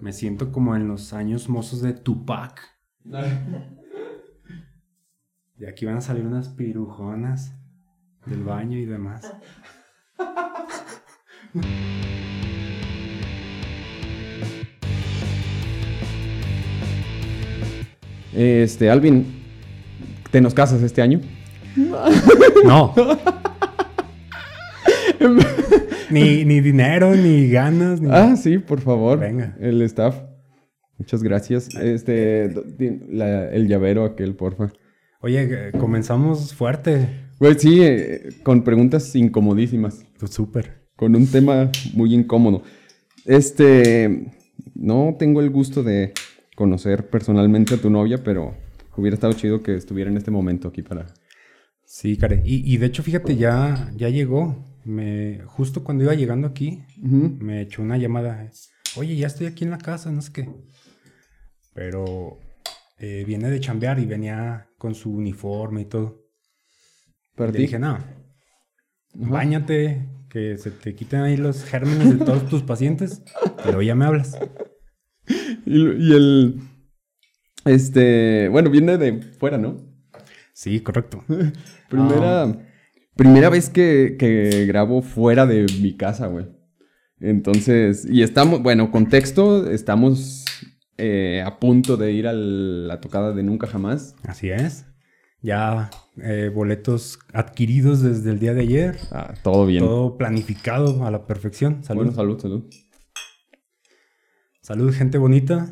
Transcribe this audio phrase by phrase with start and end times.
[0.00, 2.60] Me siento como en los años mozos de Tupac.
[5.58, 7.54] Y aquí van a salir unas pirujonas
[8.26, 9.32] del baño y demás.
[18.34, 19.24] Este, Alvin,
[20.30, 21.22] ¿te nos casas este año?
[22.66, 22.94] No.
[26.10, 28.08] ni, ni dinero, ni ganas, ni...
[28.10, 29.18] Ah, sí, por favor.
[29.18, 29.56] Venga.
[29.60, 30.16] El staff.
[30.98, 31.74] Muchas gracias.
[31.74, 32.50] Este,
[33.10, 34.72] la- el llavero aquel, porfa.
[35.20, 37.08] Oye, eh, comenzamos fuerte.
[37.38, 40.04] Güey, sí, eh, con preguntas incomodísimas.
[40.18, 40.86] Pues súper.
[40.96, 42.62] Con un tema muy incómodo.
[43.26, 44.32] Este,
[44.74, 46.12] no tengo el gusto de
[46.54, 48.54] conocer personalmente a tu novia, pero
[48.96, 51.06] hubiera estado chido que estuviera en este momento aquí para...
[51.84, 52.42] Sí, care.
[52.44, 54.64] Y, y de hecho, fíjate, ya, ya llegó.
[54.86, 58.48] Me, justo cuando iba llegando aquí, me echó una llamada.
[58.96, 60.48] Oye, ya estoy aquí en la casa, no sé qué.
[61.74, 62.38] Pero
[62.98, 66.24] eh, viene de chambear y venía con su uniforme y todo.
[67.34, 68.06] Para Le dije, no, Ajá.
[69.14, 73.22] báñate, que se te quiten ahí los gérmenes de todos tus pacientes.
[73.64, 74.38] Luego ya me hablas.
[75.66, 76.60] Y, y el...
[77.64, 79.78] Este, bueno, viene de fuera, ¿no?
[80.52, 81.24] Sí, correcto.
[81.88, 82.56] Primera,
[83.16, 86.46] primera vez que, que grabo fuera de mi casa, güey.
[87.18, 90.44] Entonces, y estamos, bueno, contexto, estamos
[90.98, 94.14] eh, a punto de ir a la tocada de Nunca Jamás.
[94.24, 94.86] Así es.
[95.40, 95.90] Ya
[96.22, 98.98] eh, boletos adquiridos desde el día de ayer.
[99.10, 99.84] Ah, todo bien.
[99.84, 101.82] Todo planificado a la perfección.
[101.84, 102.04] Salud.
[102.04, 102.64] Bueno, salud, salud.
[104.60, 105.70] Salud, gente bonita.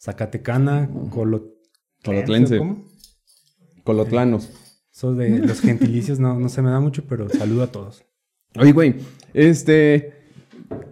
[0.00, 1.54] Zacatecana, colo...
[2.04, 2.58] Colotlense.
[2.58, 2.84] ¿Cómo?
[3.82, 4.67] Colotlanos.
[4.98, 8.04] Eso de los gentilicios no, no se me da mucho, pero saludo a todos.
[8.58, 8.96] Oye, güey,
[9.32, 10.12] este,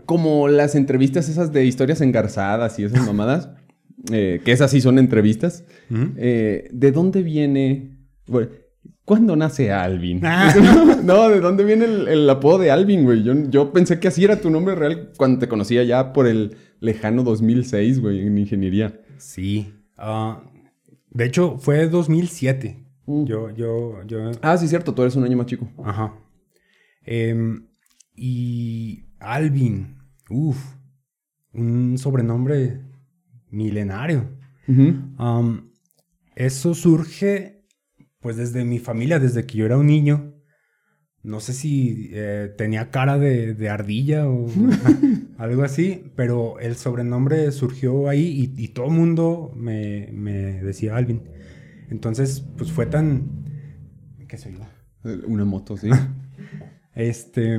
[0.05, 3.51] como las entrevistas esas de historias engarzadas y esas mamadas,
[4.13, 6.13] eh, que esas sí son entrevistas, Ujú.
[6.19, 8.51] eh, ¿de dónde viene, bueno,
[9.05, 10.21] cuándo nace Alvin?
[10.23, 10.55] Ah.
[11.03, 13.25] no, ¿de dónde viene el, el apodo de Alvin, güey?
[13.25, 16.57] Yo, yo pensé que así era tu nombre real cuando te conocía ya por el
[16.79, 19.01] lejano 2006, güey, en ingeniería.
[19.19, 19.75] Sí.
[19.97, 20.45] ah,
[21.11, 22.86] de hecho, fue 2007.
[23.07, 23.25] Mm.
[23.25, 24.31] Yo, yo, yo...
[24.43, 25.69] Ah, sí, cierto, tú eres un año más chico.
[25.83, 26.15] Ajá.
[27.05, 27.67] Em,
[28.15, 29.99] y Alvin.
[30.29, 30.59] Uf.
[31.53, 32.83] Un sobrenombre
[33.51, 34.37] milenario.
[35.17, 35.71] Am,
[36.35, 37.65] eso surge,
[38.21, 40.35] pues, desde mi familia, desde que yo era un niño.
[41.23, 44.47] No sé si eh, tenía cara de, de ardilla o
[45.39, 50.97] algo así, pero el sobrenombre surgió ahí y, y todo el mundo me, me decía
[50.97, 51.23] Alvin.
[51.91, 53.45] Entonces, pues fue tan...
[54.29, 55.27] ¿Qué soy yo?
[55.27, 55.91] Una moto, sí.
[56.95, 57.59] Este,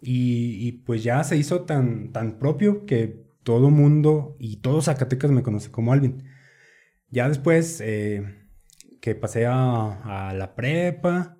[0.00, 5.30] y, y, pues ya se hizo tan, tan propio que todo mundo y todos Zacatecas
[5.30, 6.24] me conoce como Alvin.
[7.10, 8.22] Ya después eh,
[9.02, 11.36] que pasé a, a la prepa,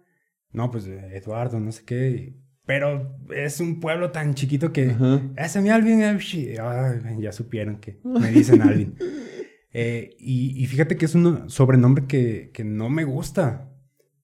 [0.52, 2.36] no, pues Eduardo, no sé qué,
[2.68, 5.22] pero es un pueblo tan chiquito que Ajá.
[5.38, 8.94] ese es mi Alvin, eh, ay, ya supieron que me dicen Alvin.
[9.80, 13.70] Eh, y, y fíjate que es un sobrenombre que, que no me gusta,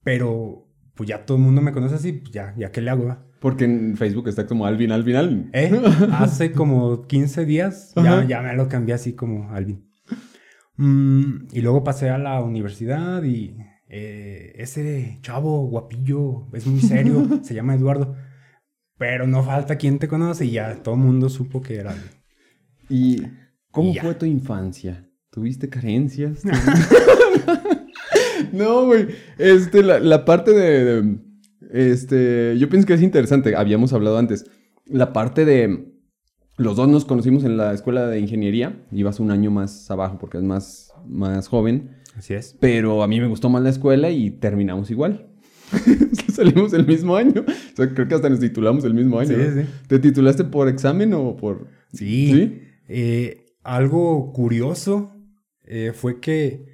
[0.03, 0.67] pero
[0.97, 3.17] pues ya todo el mundo me conoce así, pues ya, ya qué le hago?
[3.39, 5.51] Porque en Facebook está como Alvin, Alvin, Alvin.
[5.53, 5.71] ¿Eh?
[6.11, 9.89] Hace como 15 días ya, ya me lo cambié así como Alvin.
[10.77, 13.57] Mm, y luego pasé a la universidad y
[13.89, 18.17] eh, ese chavo guapillo, es muy serio, se llama Eduardo.
[18.99, 22.11] Pero no falta quien te conoce y ya todo el mundo supo que era Alvin.
[22.89, 23.23] ¿Y
[23.71, 25.09] cómo Y fue tu infancia?
[25.35, 26.43] ¿Tuviste carencias?
[28.53, 29.09] no, güey.
[29.39, 31.17] Este, la, la parte de, de-
[31.73, 33.57] Este, yo pienso que es interesante.
[33.57, 34.47] Habíamos hablado antes.
[34.87, 35.93] La parte de.
[36.57, 38.81] Los dos nos conocimos en la escuela de ingeniería.
[38.93, 41.97] Ibas un año más abajo porque es más, más joven.
[42.17, 42.57] Así es.
[42.61, 45.27] Pero a mí me gustó más la escuela y terminamos igual.
[46.33, 47.45] Salimos el mismo año.
[47.49, 49.31] O sea, creo que hasta nos titulamos el mismo año.
[49.31, 49.63] Sí, ¿no?
[49.63, 49.69] sí.
[49.89, 51.67] ¿Te titulaste por examen o por.?
[51.93, 52.33] Sí.
[52.33, 52.61] ¿Sí?
[52.87, 55.11] Eh, algo curioso
[55.65, 56.67] eh, fue que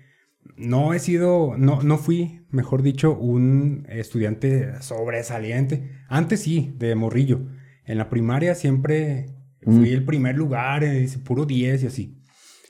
[0.56, 5.90] no he sido, no, no fui, mejor dicho, un estudiante sobresaliente.
[6.08, 7.40] Antes sí, de morrillo.
[7.84, 9.26] En la primaria siempre
[9.62, 9.94] fui Mm.
[9.94, 12.18] el primer lugar, eh, puro 10 y así.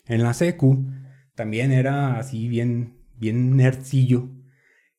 [0.06, 0.90] En la secu
[1.34, 4.28] también era así bien, bien nerdcillo.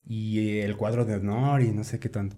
[0.03, 2.37] Y eh, el cuadro de honor y no sé qué tanto.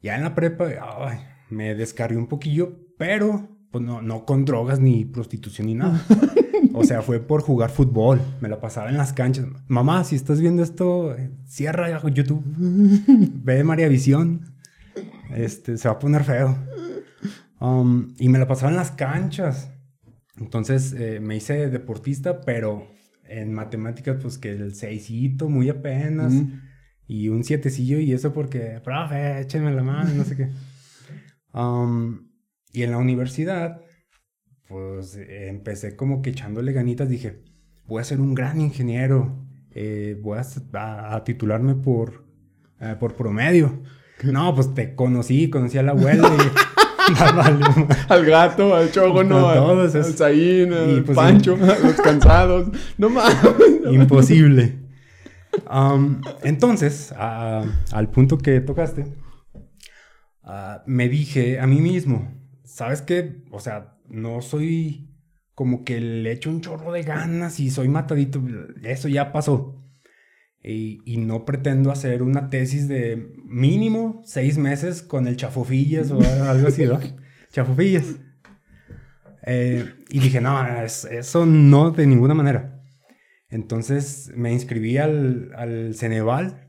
[0.00, 1.18] Ya en la prepa, ay,
[1.50, 6.04] me descargué un poquillo, pero pues no, no con drogas ni prostitución ni nada.
[6.74, 8.20] O sea, fue por jugar fútbol.
[8.40, 9.46] Me la pasaba en las canchas.
[9.68, 12.42] Mamá, si estás viendo esto, eh, cierra YouTube.
[13.44, 14.54] Ve María Visión.
[15.34, 16.56] Este, se va a poner feo.
[17.60, 19.70] Um, y me la pasaba en las canchas.
[20.38, 22.86] Entonces eh, me hice deportista, pero
[23.28, 26.50] en matemáticas, pues que el seisito, muy apenas, Ujú.
[27.06, 30.50] y un sietecillo, y eso porque, profe, écheme la mano, no sé qué.
[31.54, 32.31] Um,
[32.72, 33.80] y en la universidad,
[34.68, 37.42] pues empecé como que echándole ganitas, dije,
[37.86, 39.36] voy a ser un gran ingeniero,
[39.72, 40.42] eh, voy a,
[40.78, 42.24] a- a titularme por,
[42.80, 43.82] eh, por promedio.
[44.24, 45.82] No, pues te conocí, conocí a
[46.34, 46.38] y...
[47.36, 47.64] Vale,
[48.08, 51.78] Al gato, al chogono, A al, todos, al es- Zain, al y pues, Pancho, a
[51.86, 52.68] los cansados.
[52.96, 53.36] No mames.
[53.90, 54.78] Imposible.
[56.44, 59.04] Entonces, a- al punto que tocaste,
[60.44, 62.30] ah, me dije a mí mismo,
[62.74, 63.42] ¿sabes qué?
[63.50, 65.08] O sea, no soy
[65.54, 68.42] como que le echo un chorro de ganas y soy matadito.
[68.82, 69.78] Eso ya pasó.
[70.64, 76.20] Y, y no pretendo hacer una tesis de mínimo seis meses con el chafofillas o
[76.48, 77.00] algo así, ¿no?
[77.50, 78.16] Chafofillas.
[79.44, 82.80] Eh, y dije, no, es- eso no de ninguna manera.
[83.48, 86.68] Entonces me inscribí al, al Ceneval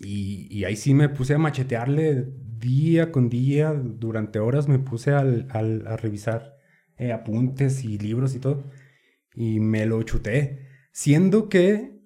[0.00, 2.26] y, y ahí sí me puse a machetearle
[2.58, 6.54] día con día, durante horas me puse al- al- a revisar
[6.96, 8.64] eh, apuntes y libros y todo.
[9.34, 10.66] Y me lo chuté.
[10.92, 11.98] Siendo que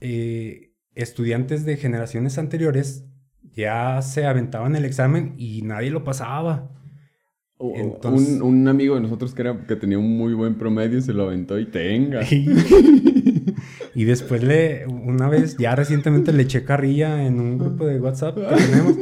[0.00, 3.06] eh, estudiantes de generaciones anteriores
[3.52, 6.70] ya se aventaban el examen y nadie lo pasaba.
[7.60, 11.12] Entonces- un, un amigo de nosotros que, era, que tenía un muy buen promedio se
[11.14, 12.22] lo aventó y tenga.
[12.30, 12.46] Y,
[13.94, 18.34] y después le, una vez, ya recientemente le eché carrilla en un grupo de WhatsApp
[18.36, 18.96] que tenemos.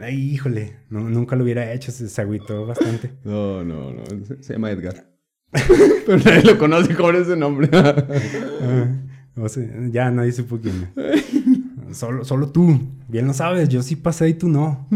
[0.00, 3.12] Ay, híjole, no, nunca lo hubiera hecho, se, agüitó bastante.
[3.24, 4.02] No, no, no.
[4.40, 5.06] Se, llama Edgar.
[6.06, 7.70] Pero nadie lo conoce con ese nombre.
[7.72, 8.86] Ah,
[9.36, 10.88] o sea, ya nadie supo quién.
[11.92, 12.78] Solo, solo tú,
[13.08, 14.88] bien lo sabes, yo sí pasé y tú no.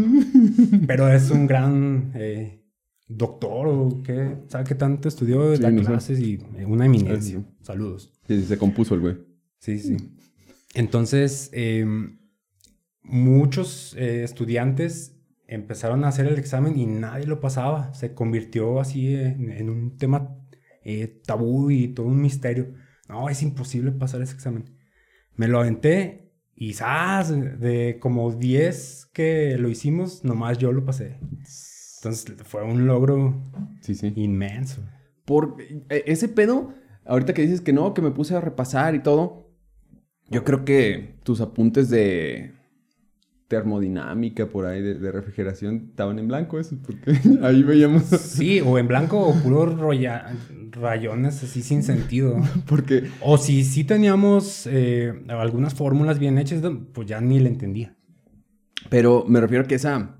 [0.87, 2.61] Pero es un gran eh,
[3.07, 5.55] doctor o qué, ¿sabe qué tanto estudió?
[5.55, 5.87] Sí, da no sé.
[5.87, 7.39] clases y eh, una eminencia.
[7.39, 7.45] Sí.
[7.61, 8.11] Saludos.
[8.27, 9.17] Sí, sí, se compuso el güey.
[9.59, 9.97] Sí, sí.
[10.73, 11.85] Entonces, eh,
[13.03, 15.17] muchos eh, estudiantes
[15.47, 17.93] empezaron a hacer el examen y nadie lo pasaba.
[17.93, 20.37] Se convirtió así en, en un tema
[20.83, 22.73] eh, tabú y todo un misterio.
[23.09, 24.77] No, es imposible pasar ese examen.
[25.35, 27.29] Me lo aventé y ¡zas!
[27.59, 31.17] De como 10 que lo hicimos, nomás yo lo pasé.
[31.97, 33.41] Entonces fue un logro
[33.81, 34.13] Sí, sí.
[34.15, 34.81] inmenso.
[35.25, 35.57] Por
[35.89, 36.73] e- ese pedo,
[37.05, 39.51] ahorita que dices que no, que me puse a repasar y todo,
[40.29, 42.53] yo creo que tus apuntes de
[43.51, 47.11] termodinámica por ahí, de, de refrigeración, estaban en blanco esos, porque
[47.43, 49.77] ahí veíamos, Sí, o en blanco o puros
[50.71, 52.37] rayones así sin sentido.
[52.65, 56.61] porque O si sí teníamos eh, algunas fórmulas bien hechas,
[56.93, 57.97] pues ya ni le entendía.
[58.89, 60.17] Pero me refiero a que esa,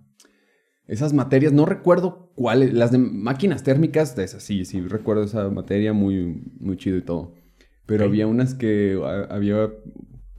[0.87, 5.49] esas materias, no recuerdo cuáles, las de máquinas térmicas, de esas sí, sí, recuerdo esa
[5.49, 7.33] materia muy, muy chido y todo.
[7.85, 9.69] Pero había unas que a- había,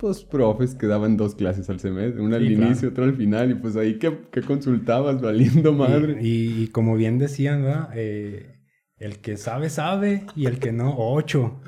[0.03, 2.67] pues, profes que daban dos clases al semestre, una al claro.
[2.67, 6.19] inicio, otra al final, y pues ahí que, que consultabas valiendo madre.
[6.21, 7.89] Y, y- y como bien decían, ¿verdad?
[7.95, 8.59] Eh,
[8.99, 11.61] el que sabe, sabe, y el que no, ocho.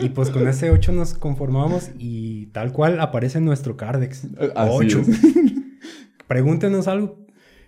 [0.00, 4.26] Y pues con ese ocho nos conformamos y tal cual aparece en nuestro Cardex.
[4.54, 5.00] Así ocho.
[5.00, 5.20] es.
[6.28, 7.26] Pregúntenos algo.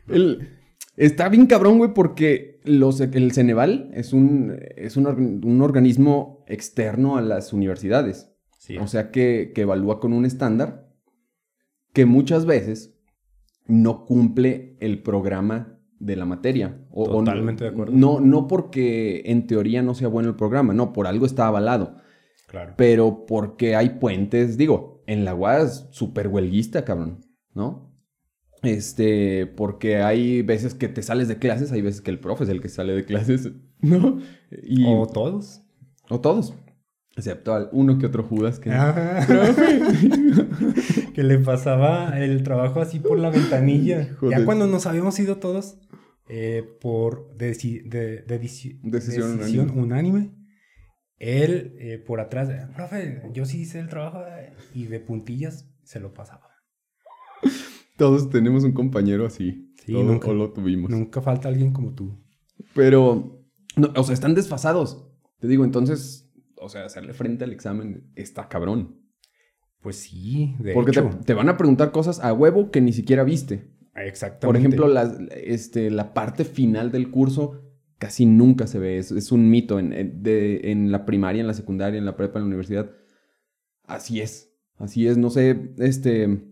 [0.08, 0.48] El-
[0.96, 5.06] está bien cabrón, güey, porque los, el Ceneval es, un, es un,
[5.44, 8.27] un organismo externo a las universidades.
[8.68, 8.76] Sí.
[8.78, 10.92] O sea que, que evalúa con un estándar
[11.92, 12.94] que muchas veces
[13.66, 16.86] no cumple el programa de la materia.
[16.90, 17.92] O- o no- Totalmente de acuerdo.
[17.96, 21.96] No, no porque en teoría no sea bueno el programa, no, por algo está avalado.
[22.46, 22.74] claro.
[22.76, 27.20] Pero porque hay puentes, digo, en la UAS súper huelguista, cabrón,
[27.54, 27.90] ¿no?
[28.62, 32.50] Este, porque hay veces que te sales de clases, hay veces que el profe es
[32.50, 34.18] el que sale de clases, ¿no?
[34.62, 35.62] Y, O todos.
[36.10, 36.54] o todos,
[37.18, 38.70] excepto al uno que otro Judas que...
[38.70, 39.26] Ah.
[41.14, 44.14] que le pasaba el trabajo así por la ventanilla.
[44.18, 44.38] Joder.
[44.38, 45.78] Ya cuando nos habíamos ido todos
[46.28, 50.34] eh, por deci- de, de deci- Decisión decisión unánime,
[51.18, 56.00] él eh, por atrás, profe, yo sí hice el trabajo eh", y de puntillas se
[56.00, 56.48] lo pasaba.
[57.96, 59.74] Todos tenemos un compañero así.
[59.84, 60.90] Sí, Todos- nunca- o lo tuvimos.
[60.90, 62.22] Nunca falta alguien como tú.
[62.74, 63.42] Pero,
[63.76, 65.04] no, o sea, están desfasados.
[65.40, 66.27] Te digo, entonces,
[66.60, 69.00] o sea, hacerle frente al examen está cabrón.
[69.80, 71.18] Pues sí, de Porque te, hecho.
[71.24, 73.70] te van a preguntar cosas a huevo que ni siquiera viste.
[73.94, 74.46] Exactamente.
[74.46, 77.62] Por ejemplo, las- este, la parte final del curso
[77.98, 78.98] casi nunca se ve.
[78.98, 82.16] Es, es un mito en, en- de- en la primaria, en la secundaria, en la
[82.16, 82.90] prepa, en la universidad.
[83.84, 84.52] Así es.
[84.76, 85.16] Así es.
[85.16, 86.44] No sé, este,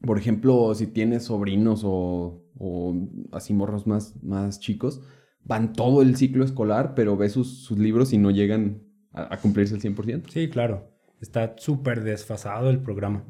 [0.00, 2.94] por ejemplo, si tienes sobrinos o, o
[3.32, 5.02] así morros más, más chicos,
[5.42, 8.82] van todo el ciclo escolar, pero ves sus, sus libros y no llegan
[9.16, 10.28] a, a cumplirse el 100%.
[10.30, 10.92] Sí, claro.
[11.20, 13.24] Está súper desfasado el programa.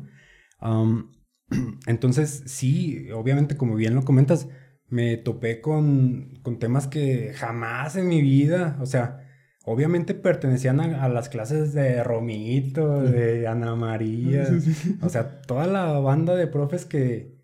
[0.59, 1.13] Am,
[1.87, 4.49] entonces, sí, obviamente, como bien lo comentas,
[4.89, 9.21] me topé con, con temas que jamás en mi vida, o sea,
[9.65, 14.99] obviamente pertenecían a, a las clases de Romito, de Ana María, Sí, sí, sí.
[15.03, 17.37] o sea, toda la banda de profes que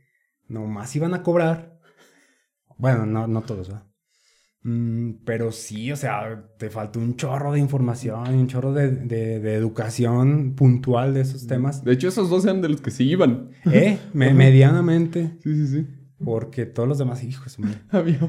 [0.49, 1.81] nomás iban a cobrar.
[2.79, 3.87] Bueno, no, no todos, ¿verdad?
[4.65, 9.41] Mm, pero sí, o sea, te faltó un chorro de información, un chorro de, de-
[9.41, 11.83] de educación puntual de esos temas.
[11.85, 13.51] De hecho, esos dos eran de los que sí iban.
[13.71, 15.87] Eh, me- medianamente, Sí, sí, sí.
[16.25, 17.57] porque todos los demás, hijos,
[17.91, 18.21] Había.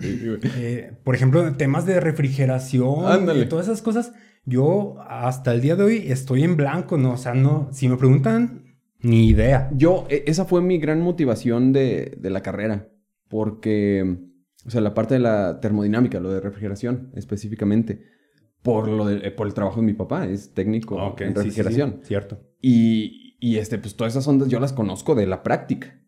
[0.00, 3.42] Eh, por ejemplo, temas de refrigeración, Ándale.
[3.44, 4.12] y todas esas cosas,
[4.46, 7.12] yo hasta el día de hoy estoy en blanco, ¿no?
[7.12, 9.68] O sea, no, si me preguntan, ni idea.
[9.74, 12.88] Yo, e- esa fue mi gran motivación de, de la carrera,
[13.28, 14.16] porque,
[14.66, 18.04] o sea, la parte de la termodinámica, lo de refrigeración específicamente,
[18.62, 21.34] por, lo de- eh, por el trabajo de mi papá, es técnico sí, en sí,
[21.34, 22.00] sí, refrigeración.
[22.02, 22.40] cierto.
[22.60, 25.98] Y, y, este, pues todas esas ondas yo las conozco de la práctica,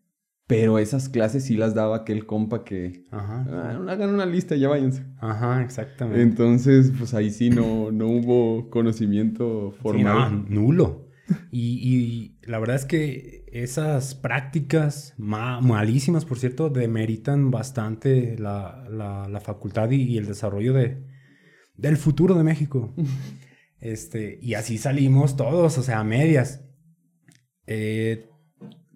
[0.47, 3.45] pero esas clases sí las daba aquel compa que, Ajá.
[3.49, 5.03] "Ah, hagan una lista, ya váyanse.
[5.19, 6.21] Ajá, exactamente.
[6.21, 10.45] Entonces, pues ahí sí no, no hubo conocimiento Sí, formal.
[10.47, 11.07] no, nulo.
[11.51, 18.85] Y, y la verdad es que esas prácticas, ma- malísimas por cierto, demeritan bastante la,
[18.89, 21.03] la- la facultad y, y el desarrollo de,
[21.75, 22.93] del futuro de México.
[23.81, 26.63] Este, y así salimos todos, o sea, a medias.
[27.67, 28.29] Eh,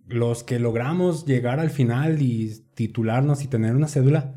[0.08, 4.36] los que logramos llegar al final y titularnos y tener una cédula,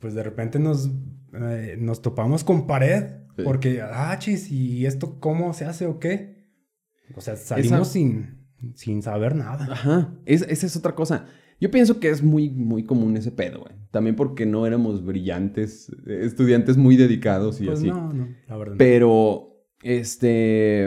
[0.00, 0.90] pues de repente nos,
[1.32, 3.22] eh, nos topamos con pared.
[3.36, 3.42] Sí.
[3.42, 6.33] Porque, ah, chis, ¿y esto cómo se hace o qué?
[7.16, 9.66] O sea, salimos Esa- sin, sin saber nada.
[9.70, 11.26] Ajá, es- esa es otra cosa.
[11.60, 13.72] Yo pienso que es muy, muy común ese pedo, güey.
[13.90, 17.88] También porque no éramos brillantes, estudiantes muy dedicados y Pues así.
[17.88, 18.74] no, no, la verdad.
[18.76, 20.86] Pero, este...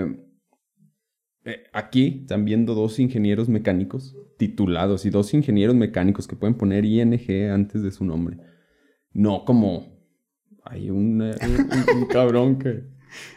[1.46, 6.84] eh, aquí están viendo dos ingenieros mecánicos titulados y dos ingenieros mecánicos que pueden poner
[6.86, 8.38] ING antes de su nombre.
[9.14, 9.96] No como...
[10.64, 12.84] Hay un, eh, un- un cabrón que...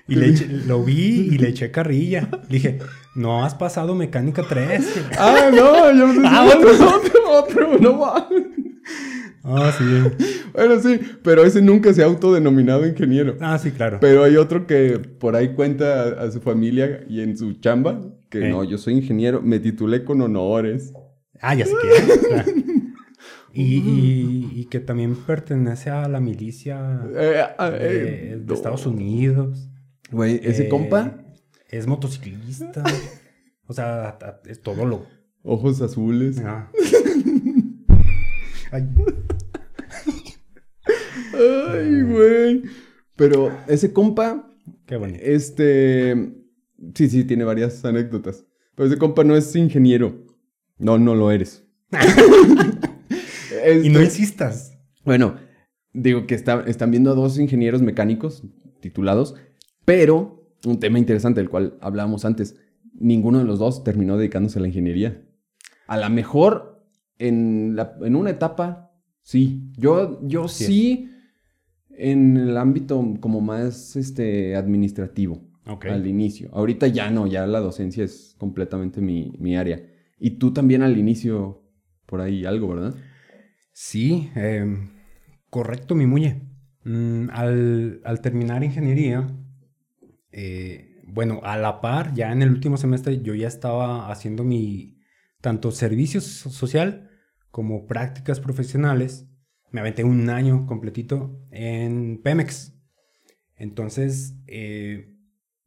[0.09, 2.29] Y le eché- lo vi y le eché carrilla.
[2.49, 2.79] Le dije,
[3.15, 5.07] no has pasado mecánica 3.
[5.19, 8.29] Ah, no, yo no sé Ah, otro, otro, otro, no va.
[9.43, 9.85] Ah, sí.
[10.53, 13.37] Bueno, sí, pero ese nunca se ha autodenominado ingeniero.
[13.41, 13.99] Ah, sí, claro.
[14.01, 18.01] Pero hay otro que por ahí cuenta a, a su familia y en su chamba
[18.29, 18.51] que Eh.
[18.51, 20.93] no, yo soy ingeniero, me titulé con honores.
[21.41, 22.80] Ah, ya sé quién.
[23.53, 28.55] Y, y- y que también pertenece a la milicia Eh, ah, de, eh, de.
[28.55, 29.69] Estados Unidos.
[30.13, 31.23] Güey, ese Eh, compa,
[31.69, 32.83] Es motociclista.
[33.67, 35.07] O sea, a- es todo lo.
[35.43, 36.39] ojos azules.
[36.45, 36.71] Ah.
[38.73, 38.89] Ay,
[41.73, 42.63] Ay, güey.
[43.17, 44.49] Pero ese compa,
[44.87, 45.19] qué bonito.
[45.23, 46.35] este...
[46.95, 48.45] Sí, sí, tiene varias anécdotas.
[48.75, 50.25] Pero ese compa no es ingeniero.
[50.79, 51.65] No, no lo eres.
[53.85, 54.79] Y no insistas.
[55.05, 55.37] Bueno,
[55.93, 58.43] digo que está- están viendo a dos ingenieros mecánicos
[58.81, 59.35] titulados,
[59.85, 62.57] pero un tema interesante del cual hablábamos antes,
[62.95, 65.23] ninguno de los dos terminó dedicándose a la ingeniería.
[65.87, 66.85] A lo mejor
[67.19, 69.71] en, la- en una etapa, sí.
[69.77, 71.11] Yo, yo sí,
[71.91, 75.43] en el ámbito como más este, administrativo,
[75.91, 76.49] al inicio.
[76.53, 79.83] Ahorita ya no, ya la docencia es completamente mi, mi área.
[80.19, 81.63] Y tú también al inicio,
[82.07, 82.95] por ahí algo, ¿verdad?
[83.73, 84.91] Sí, em,
[85.51, 86.43] correcto, mi muñe.
[86.85, 89.27] Mm, al, terminar ingeniería,
[90.33, 94.99] eh, bueno, a la par, ya en el último semestre, yo ya estaba haciendo mi
[95.41, 97.11] tanto servicio so- social
[97.51, 99.27] como prácticas profesionales.
[99.73, 102.75] Me aventé un año completito en Pemex.
[103.57, 105.17] Entonces, eh,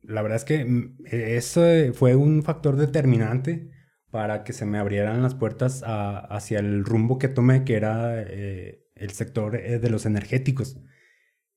[0.02, 3.72] la verdad es que mm, eso fue un factor determinante
[4.14, 8.86] para que se me abrieran las puertas hacia el rumbo que tomé, que era eh,
[8.94, 10.78] el sector eh, de los energéticos,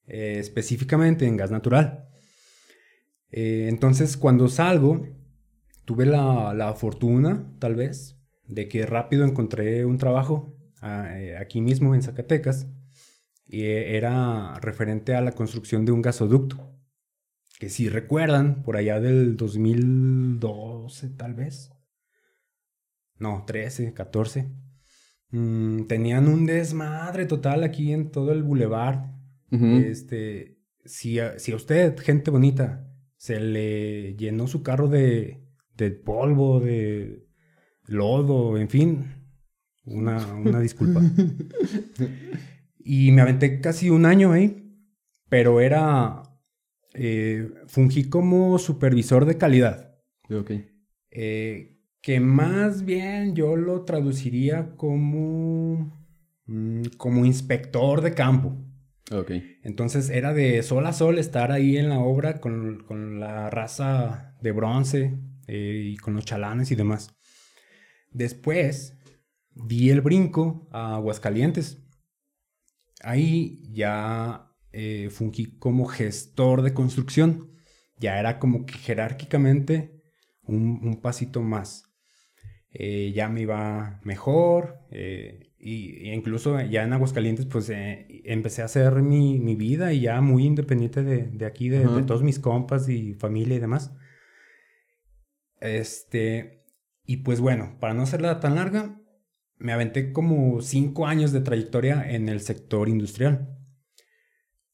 [0.06, 2.08] eh, específicamente en gas natural.
[3.30, 5.06] Entonces, cuando salgo,
[5.84, 11.94] tuve la, la fortuna, tal vez, de que rápido encontré un trabajo ah, aquí mismo
[11.94, 12.68] en Zacatecas,
[13.46, 16.72] y era referente a la construcción de un gasoducto.
[17.60, 21.75] Que si recuerdan, por allá del 2012 tal vez.
[23.18, 24.48] No, 13, 14.
[25.30, 29.12] mm, tenían un desmadre total aquí en todo el bulevar.
[29.50, 29.66] Ujú.
[29.66, 35.42] Este, si a, si a usted, gente bonita, se le llenó su carro de,
[35.76, 37.26] de polvo, de
[37.84, 39.06] lodo, en fin,
[39.84, 41.00] una, una disculpa.
[42.88, 44.78] Y me aventé casi un año ahí,
[45.28, 46.22] pero era...
[46.94, 49.98] eh, fungí como supervisor de calidad.
[50.30, 50.52] Ok.
[51.10, 55.92] Eh, que más bien yo lo traduciría como,
[56.46, 58.56] mm, como inspector de campo.
[59.10, 59.32] Ok.
[59.62, 64.36] Entonces era de sol a sol estar ahí en la obra con, con la raza
[64.40, 67.16] de bronce eh, y con los chalanes y demás.
[68.10, 68.98] Después
[69.54, 71.82] di el brinco a Aguascalientes.
[73.02, 77.52] Ahí ya eh, fungí como gestor de construcción.
[77.98, 80.02] Ya era como que jerárquicamente
[80.42, 81.85] un, un pasito más.
[82.78, 84.80] Eh, ya me iba mejor.
[84.90, 89.92] eh, y, y incluso ya en Aguascalientes, pues eh, empecé a hacer mi, mi vida
[89.92, 93.60] y ya muy independiente de, de aquí, de, de todos mis compas y familia y
[93.60, 93.92] demás.
[95.60, 96.64] Este,
[97.04, 99.00] y pues bueno, para no hacerla tan larga,
[99.58, 103.56] me aventé como cinco años de trayectoria en el sector industrial.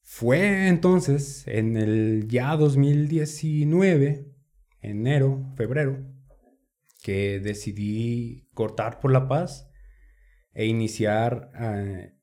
[0.01, 4.27] Fue entonces en el ya 2019,
[4.81, 6.12] enero, febrero,
[7.03, 9.69] que decidí cortar por la paz
[10.53, 12.13] e iniciar eh,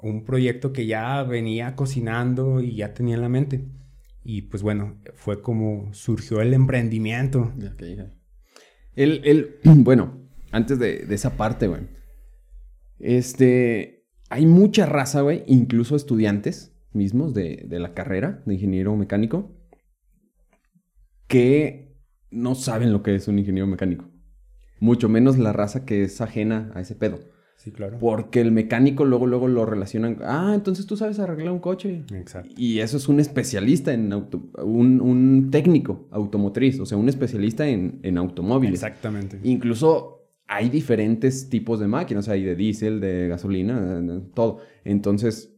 [0.00, 3.68] un proyecto que ya venía cocinando y ya tenía en la mente.
[4.22, 7.52] Y pues bueno, fue como surgió el emprendimiento.
[8.94, 11.88] El, el, bueno, antes de, de esa parte, güey.
[13.00, 19.56] Este, hay mucha raza, güey, incluso estudiantes mismos de, de la carrera de ingeniero mecánico,
[21.26, 21.96] que
[22.30, 24.07] no saben lo que es un ingeniero mecánico.
[24.80, 27.18] Mucho menos la raza que es ajena a ese pedo.
[27.56, 27.98] Sí, claro.
[27.98, 30.18] Porque el mecánico luego, luego lo relacionan.
[30.22, 32.04] Ah, entonces tú sabes arreglar un coche.
[32.14, 32.54] Exacto.
[32.56, 37.66] Y eso es un especialista en auto, un, un técnico automotriz, o sea, un especialista
[37.66, 38.74] en, en automóviles.
[38.74, 39.40] Exactamente.
[39.42, 44.02] Incluso hay diferentes tipos de máquinas, hay de diésel, de gasolina,
[44.34, 44.58] todo.
[44.84, 45.57] Entonces,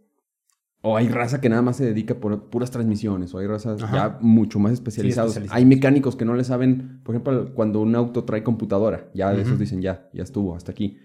[0.83, 3.97] o hay raza que nada más se dedica por puras transmisiones, o hay razas Ajá.
[3.97, 5.33] ya mucho más especializados.
[5.33, 5.57] especializados.
[5.57, 9.43] hay mecánicos que no le saben, por ejemplo, cuando un auto trae computadora, ya de
[9.43, 10.99] esos dicen ya, ya estuvo, hasta aquí.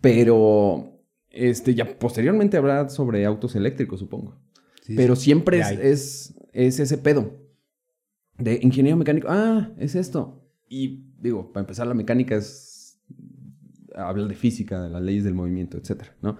[0.00, 4.38] Pero, este, ya posteriormente habrá sobre autos eléctricos, supongo.
[4.82, 5.24] Sí, Pero sí.
[5.24, 7.32] siempre es, es ese pedo.
[8.38, 9.28] De ingeniero mecánico.
[9.30, 10.44] Ah, es esto.
[10.68, 13.00] Y digo, para empezar, la mecánica es.
[13.94, 16.36] Habla de física, de las leyes del movimiento, etcétera, ¿no?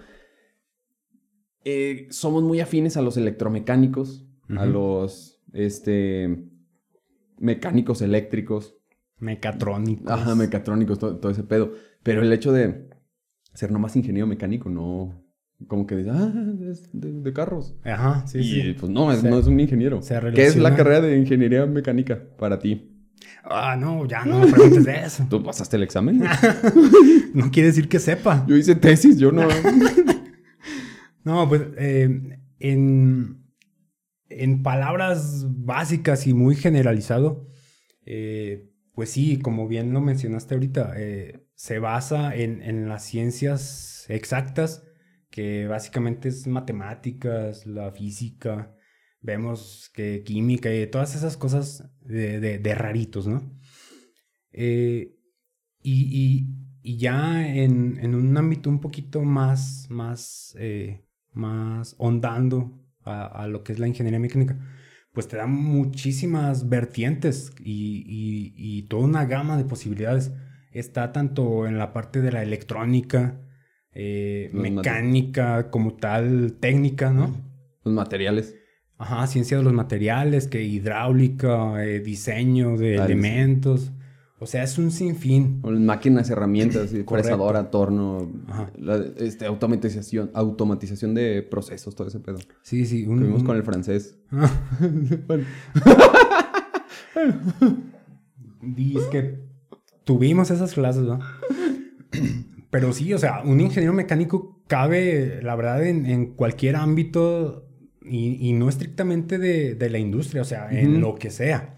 [1.65, 4.25] Eh, somos muy afines a los electromecánicos,
[4.55, 6.43] a los este,
[7.39, 8.75] mecánicos eléctricos,
[9.19, 10.11] Mecatrónicos.
[10.11, 11.71] ajá, mecatrónicos, todo, todo ese pedo.
[12.03, 12.89] Pero el hecho de
[13.53, 15.21] ser nomás ingeniero mecánico, no.
[15.67, 16.33] Como que dice, ah,
[16.69, 17.75] es de, de carros.
[17.83, 18.75] Ajá, sí, y sí.
[18.77, 20.01] pues no, es, Se- no es un ingeniero.
[20.01, 22.91] se ¿Qué es la carrera de ingeniería mecánica para ti?
[23.43, 25.25] Ah, no, ya no me preguntes de eso.
[25.29, 26.21] ¿Tú pasaste el examen?
[27.33, 28.45] No quiere decir que sepa.
[28.47, 29.45] Yo hice tesis, yo no.
[31.25, 33.45] No, pues eh, en,
[34.29, 37.49] en palabras básicas y muy generalizado,
[38.05, 44.05] eh, pues sí, como bien lo mencionaste ahorita, eh, se basa en, en las ciencias
[44.09, 44.83] exactas,
[45.31, 48.75] que básicamente es matemáticas, la física,
[49.21, 53.41] vemos que química y todas esas cosas de, de- raritos, ¿no?
[55.81, 56.47] Y, y-
[56.81, 60.55] y ya en, en un ámbito un poquito más, más,
[61.35, 64.57] más ondando a, a lo que es la ingeniería mecánica,
[65.13, 70.31] pues te da muchísimas vertientes y, y- y toda una gama de posibilidades.
[70.71, 73.39] Está tanto en la parte de la electrónica,
[73.93, 77.33] eh, mecánica como tal, técnica, ¿no?
[77.85, 78.55] Los materiales.
[78.97, 83.91] Ajá, ciencia de los materiales, que hidráulica, eh, diseño de Ah, elementos.
[84.39, 85.61] O sea, es un sinfín.
[85.63, 88.29] Máquinas, herramientas, fresadora, torno,
[88.77, 92.39] la- este, automatización, automatización de procesos, todo ese pedo.
[92.61, 93.03] Sí, sí.
[93.03, 94.17] Que Un, vimos un- con el francés.
[95.27, 95.45] Bueno,
[98.61, 99.39] Dice que
[100.03, 101.19] tuvimos esas clases, ¿no?
[102.69, 107.67] Pero sí, o sea, un ingeniero mecánico cabe, la verdad, en, en cualquier ámbito
[108.01, 111.74] y, y no estrictamente de, de la industria, o sea, en lo que sea.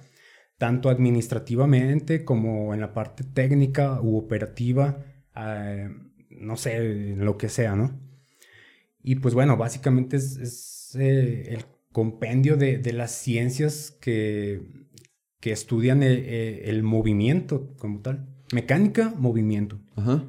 [0.58, 5.04] Tanto administrativamente como en la parte técnica u operativa,
[5.36, 5.90] eh,
[6.30, 8.00] no sé, lo que sea, ¿no?
[9.04, 14.88] Y pues bueno, básicamente es, eh, el compendio de, de las ciencias que,
[15.40, 18.28] que estudian el, eh, el movimiento como tal.
[18.54, 19.80] Mecánica, movimiento.
[19.96, 20.26] Ajá.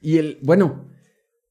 [0.00, 0.88] Y el, bueno,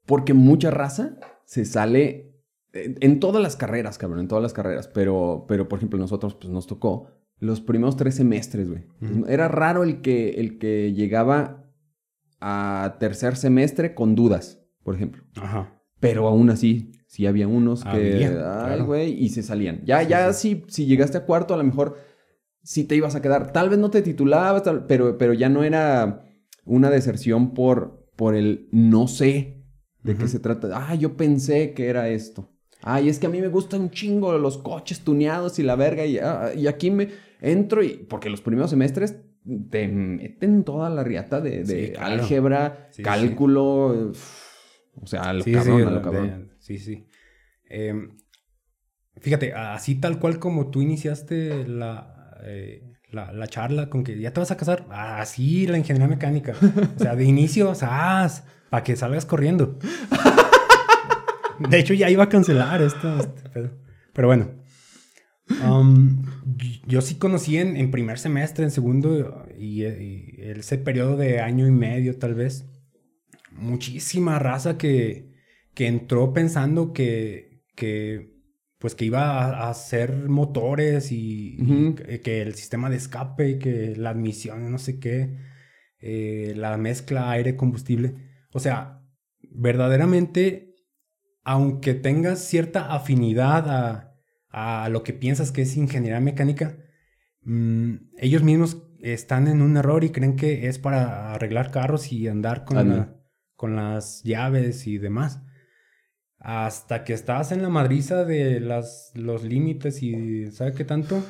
[0.05, 2.33] porque mucha raza se sale
[2.73, 6.35] en, en todas las carreras, cabrón, en todas las carreras, pero, pero por ejemplo, nosotros
[6.35, 8.83] pues nos tocó los primeros tres semestres, güey.
[9.27, 11.65] Era raro el que, el que llegaba
[12.41, 15.23] a tercer semestre con dudas, por ejemplo.
[15.35, 15.71] Ajá.
[15.99, 18.85] pero aún así, sí había unos que, Había, ay, claro.
[18.85, 19.81] güey, y se salían.
[19.85, 21.97] Ya, Sí, ya, si, si llegaste a cuarto, a lo mejor
[22.61, 23.51] sí te ibas a quedar.
[23.53, 26.25] Tal vez no te titulabas, tal- pero, pero ya no era
[26.65, 29.63] una deserción por, por el no sé
[30.03, 30.69] de qué se trata.
[30.73, 32.51] Ah, yo pensé que era esto.
[32.81, 36.05] Ay, es que a mí me gustan un chingo los coches tuneados y la verga.
[36.05, 37.07] Y, ah, y aquí me
[37.41, 37.89] entro y...
[38.09, 39.17] Porque los primeros semestres
[39.69, 42.13] te meten toda la riata de, de Sí, claro.
[42.13, 44.11] álgebra, Sí, cálculo...
[45.01, 47.05] O sea, lo cabrón, sí, a lo de- sí, sí.
[47.67, 48.17] Em,
[49.17, 54.31] fíjate, así tal cual como tú iniciaste la, eh, la, la charla con que ya
[54.31, 56.53] te vas a casar, así la ingeniería mecánica.
[56.95, 57.73] O sea, de inicio,
[58.69, 59.77] para que salgas corriendo.
[61.59, 63.69] De hecho, ya iba a cancelar esto, este.
[64.13, 64.49] Pero bueno.
[65.63, 66.23] Um,
[66.87, 71.67] yo sí conocí en, en primer semestre, en segundo, y, y ese periodo de año
[71.67, 72.65] y medio tal vez,
[73.51, 75.33] muchísima raza que,
[75.73, 78.33] que entró pensando que, que,
[78.79, 81.95] pues que iba a, a hacer motores y, y Ujú.
[81.95, 85.37] que, que el sistema de escape, que la admisión, no sé qué,
[85.99, 88.15] eh, la mezcla aire-combustible.
[88.51, 89.01] O sea,
[89.51, 90.75] verdaderamente,
[91.43, 94.04] aunque tengas cierta afinidad a,
[94.57, 96.77] a lo que piensas que es ingeniería mecánica,
[97.41, 102.27] mm, ellos mismos están en un error y creen que es para arreglar carros y
[102.27, 103.15] andar con, la-
[103.55, 105.41] con las llaves y demás.
[106.39, 111.23] Hasta que estás en la madriza de las, los límites y ¿sabe qué tanto?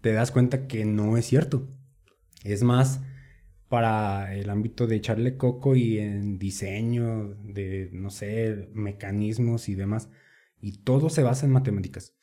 [0.00, 1.68] Te das cuenta que no es cierto.
[2.44, 3.00] Es más
[3.68, 10.08] para el ámbito de echarle coco y en diseño de, no sé, mecanismos y demás.
[10.60, 12.15] Y todo se basa en matemáticas.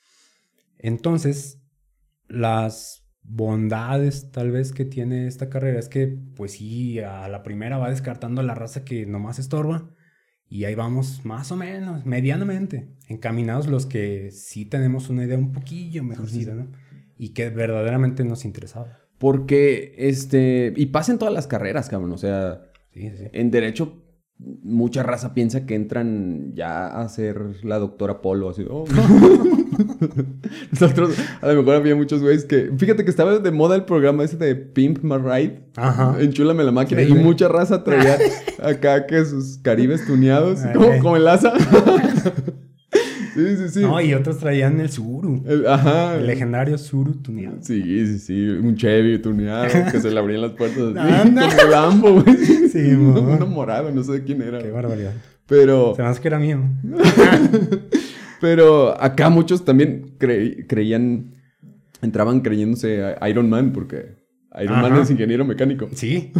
[0.83, 1.63] Entonces,
[2.27, 7.77] las bondades tal vez que tiene esta carrera es que, pues sí, a la primera
[7.77, 9.89] va descartando a la raza que nomás estorba.
[10.49, 15.53] Y ahí vamos más o menos, medianamente, encaminados los que sí tenemos una idea un
[15.53, 16.67] poquillo mejorcita, ¿no?
[17.17, 18.99] Y que verdaderamente nos interesaba.
[19.17, 20.73] Porque, este...
[20.75, 22.11] Y pasa en todas las carreras, cabrón.
[22.11, 23.23] O sea, Sí, sí.
[23.31, 24.02] en derecho...
[24.63, 28.65] Mucha raza piensa que entran ya a ser la doctora Polo, así.
[28.69, 28.85] oh,
[30.71, 32.71] Nosotros, a lo mejor había muchos güeyes que.
[32.77, 35.61] Fíjate que estaba de moda el programa ese de Pimp My Ride.
[35.75, 36.15] Ajá.
[36.19, 37.01] Enchúlame la máquina.
[37.01, 37.19] Sí, y sí.
[37.19, 38.17] mucha raza traía
[38.63, 40.59] acá que sus caribes tuneados.
[41.01, 41.53] Como el asa.
[43.33, 43.81] sí, sí, sí.
[43.81, 45.43] No, y otros traían el Suru.
[45.47, 46.15] El- ajá.
[46.17, 47.57] El legendario Suru tuneado.
[47.61, 48.47] Sí, sí, sí.
[48.49, 51.29] Un Chevy tuneado que se le abrían las puertas así.
[51.33, 52.35] Como Lambo, güey.
[52.69, 54.59] Sí, uno, uno morado, no sé de quién era.
[54.59, 55.13] Qué barbaridad.
[55.47, 55.93] Pero.
[55.95, 56.59] Se me hace que era mío.
[58.41, 61.35] Pero acá muchos también cre- creían,
[62.01, 64.15] entraban creyéndose Iron Man, porque
[64.61, 65.87] Iron Man es ingeniero mecánico.
[65.93, 66.31] Sí.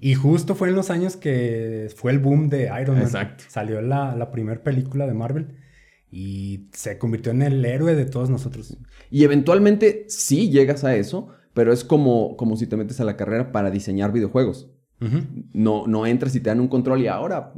[0.00, 3.02] Y justo fue en los años que fue el boom de Iron Man.
[3.04, 3.44] Exacto.
[3.48, 5.48] Salió la, la primera película de Marvel
[6.16, 8.78] y se convirtió en el héroe de todos nosotros.
[9.10, 13.16] Y eventualmente sí llegas a eso, pero es como, como si te metes a la
[13.16, 14.70] carrera para diseñar videojuegos.
[15.52, 17.52] No, no entras y te dan un control y ahora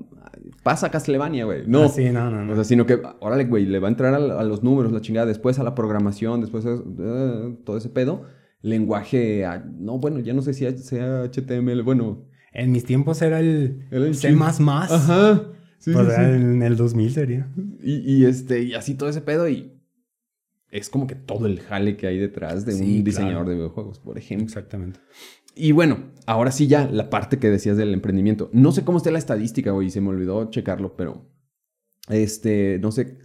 [0.62, 1.64] pasa a Castlevania, güey.
[1.66, 1.84] No.
[1.84, 2.52] Ah, sí, no, no, no.
[2.54, 5.02] O sea, sino que, órale, güey, le va a entrar a, a los números, la
[5.02, 8.22] chingada, después a la programación, después a eh, todo ese pedo.
[8.62, 12.24] Lenguaje, ah, no, bueno, ya no sé si sea HTML, bueno.
[12.54, 14.34] En mis tiempos era el Era el C++.
[14.34, 15.42] Ajá.
[15.94, 16.04] Ajá.
[16.04, 16.22] Sí, sí, sí.
[16.22, 17.48] En el 2000 sería.
[17.82, 19.72] Y, y, este, y así todo ese pedo y
[20.70, 24.18] es como que todo el jale que hay detrás de un diseñador de videojuegos, por
[24.18, 24.46] ejemplo.
[24.46, 25.00] Exactamente.
[25.54, 28.50] Y bueno, ahora sí ya la parte que decías del emprendimiento.
[28.52, 31.30] No sé cómo está la estadística, güey, se me olvidó checarlo, pero
[32.08, 33.18] este, no sé,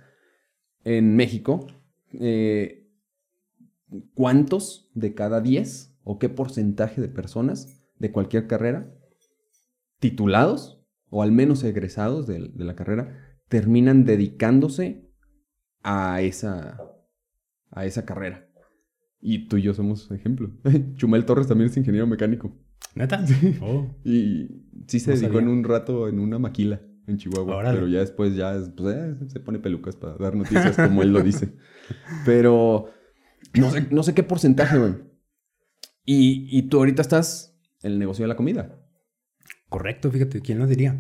[0.84, 1.68] en México,
[2.14, 2.90] eh,
[4.14, 8.96] ¿cuántos de cada 10 o qué porcentaje de personas de cualquier carrera
[10.00, 10.81] titulados
[11.12, 15.08] o al menos egresados de, de la carrera terminan dedicándose
[15.84, 16.82] a esa,
[17.70, 18.48] a esa carrera?
[19.20, 20.50] Y tú y yo somos ejemplo.
[20.96, 22.58] Chumel Torres también es ingeniero mecánico.
[22.96, 23.24] ¿Neta?
[23.62, 23.88] Oh.
[24.04, 25.48] Y sí se No dedicó sabía.
[25.48, 27.58] en un rato en una maquila en Chihuahua.
[27.58, 27.78] Órale.
[27.78, 31.14] Pero ya después ya es- pues, eh, se pone pelucas para dar noticias como él
[31.14, 31.54] lo dice.
[32.26, 32.88] Pero
[33.54, 34.94] no sé, no sé qué porcentaje, güey.
[36.06, 38.81] Y, y tú ahorita estás en el negocio de la comida.
[39.72, 40.94] Correcto, fíjate, ¿quién lo diría?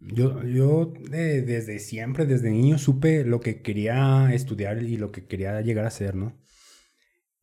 [0.00, 5.26] Yo yo de- desde siempre, desde niño, supe lo que quería estudiar y lo que
[5.26, 6.36] quería llegar a ser, ¿no?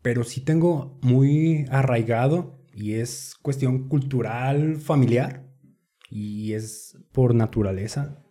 [0.02, 5.48] Pero sí tengo muy arraigado y es cuestión cultural, familiar
[6.10, 8.22] y es por naturaleza.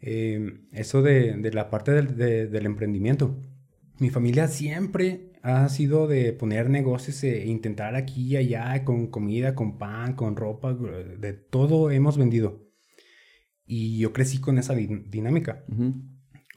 [0.00, 3.36] eh, eso de, la parte del, de- del emprendimiento.
[3.98, 9.54] Mi familia siempre ha sido de poner negocios e intentar aquí y allá con comida,
[9.54, 12.64] con pan, con ropa, de todo hemos vendido.
[13.64, 15.64] Y yo crecí con esa dinámica.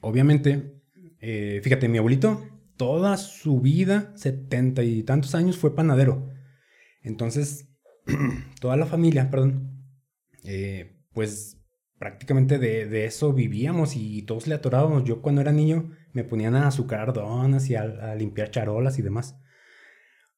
[0.02, 0.82] Obviamente,
[1.19, 2.41] eh, fíjate, mi abuelito
[2.78, 6.30] toda su vida, setenta y tantos años, fue panadero.
[7.02, 7.69] Entonces,
[8.60, 9.82] toda la familia, perdón,
[10.43, 11.54] eh, pues
[11.97, 15.03] prácticamente de, eso vivíamos y todos le atorábamos.
[15.03, 19.38] Yo cuando era niño me ponían a azucarar donas y a, limpiar charolas y demás.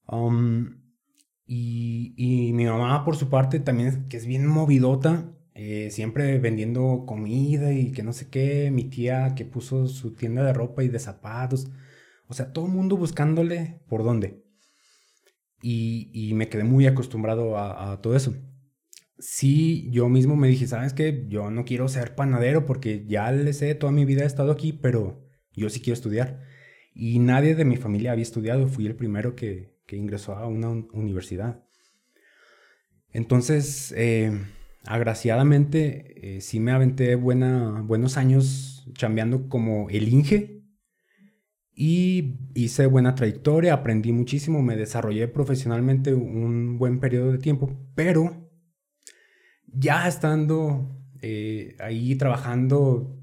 [0.08, 0.82] Um,
[1.46, 7.74] y, mi mamá, por su parte, también, que es bien movidota, eh, siempre vendiendo comida
[7.74, 8.70] y que no sé qué.
[8.72, 11.70] Mi tía que puso su tienda de ropa y de zapatos.
[12.28, 14.44] O sea, todo el mundo buscándole por dónde.
[15.62, 18.36] Y, me quedé muy acostumbrado a, todo eso.
[19.20, 21.26] Sí, yo mismo me dije, ¿sabes qué?
[21.28, 24.74] Yo no quiero ser panadero porque ya le sé, toda mi vida he estado aquí,
[24.74, 26.44] pero yo sí quiero estudiar.
[26.94, 31.64] Y nadie de mi familia había estudiado, fui el primero que, ingresó a una universidad.
[33.12, 34.32] Entonces, eh,
[34.86, 40.58] agraciadamente, eh, sí me aventé buenos años chambeando como el Inge,
[41.80, 48.47] y hice buena trayectoria, aprendí muchísimo, me desarrollé profesionalmente un buen periodo de tiempo, pero
[49.68, 53.18] ya estando eh, ahí trabajando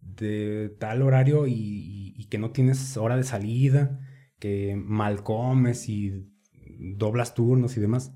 [0.00, 4.06] de tal horario y, que no tienes hora de salida,
[4.38, 6.30] que mal comes y
[6.78, 8.14] doblas turnos y demás.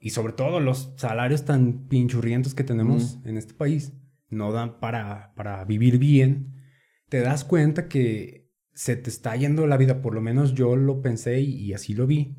[0.00, 3.92] Y sobre todo los salarios tan pinchurrientos que tenemos en este país
[4.28, 6.56] no dan para, para vivir bien.
[7.08, 11.02] Te das cuenta que se te está yendo la vida, por lo menos yo lo
[11.02, 12.36] pensé y, así lo vi.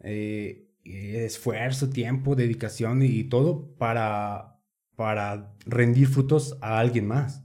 [0.00, 4.60] Eh, esfuerzo, tiempo, dedicación y, todo para,
[4.96, 7.44] para rendir frutos a alguien más.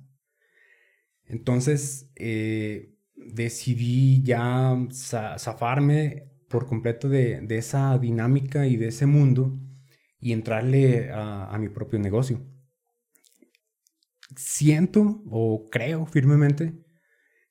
[1.25, 9.59] Entonces eh, decidí ya zafarme por completo de, esa dinámica y de ese mundo
[10.19, 12.41] y entrarle a mi propio negocio.
[14.35, 16.83] Siento o creo firmemente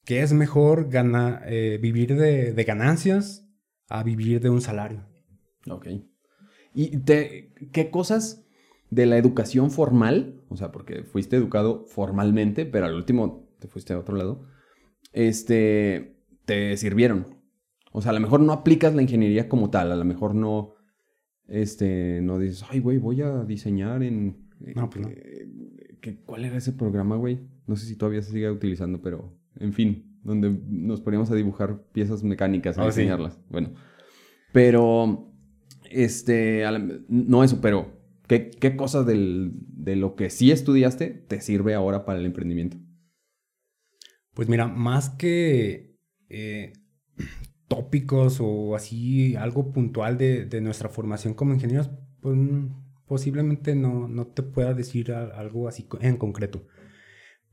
[0.05, 3.47] que es mejor eh, vivir de, ganancias
[3.89, 5.07] a vivir de un salario.
[5.68, 5.88] Ok.
[6.75, 8.46] ¿Y te, qué cosas
[8.90, 13.92] de la educación formal, o sea, porque fuiste educado formalmente, pero al último te fuiste
[13.92, 14.46] a otro lado,
[15.12, 17.38] este, te sirvieron?
[17.92, 20.75] O sea, a lo mejor no aplicas la ingeniería como tal, a lo mejor no,
[21.46, 24.48] este, no dices, ay, güey, voy a diseñar en...
[24.75, 25.11] No, pues no.
[25.11, 25.48] Eh,
[26.25, 27.40] ¿Cuál era ese programa, güey?
[27.66, 31.83] No sé si todavía se sigue utilizando, pero en fin, donde nos poníamos a dibujar
[31.92, 32.87] piezas mecánicas, a.
[32.87, 33.72] Oh, bueno,
[34.53, 35.32] pero,
[35.93, 36.65] este,
[37.09, 37.93] no eso, pero,
[38.27, 42.79] ¿qué, qué cosa de lo que sí estudiaste te sirve ahora para el emprendimiento?
[44.35, 45.97] Pues mira, más que
[46.29, 46.73] eh,
[47.69, 52.39] tópicos o así, algo puntual de, de, nuestra formación como ingenieros, pues
[53.07, 56.67] posiblemente no, no te pueda decir algo así en concreto.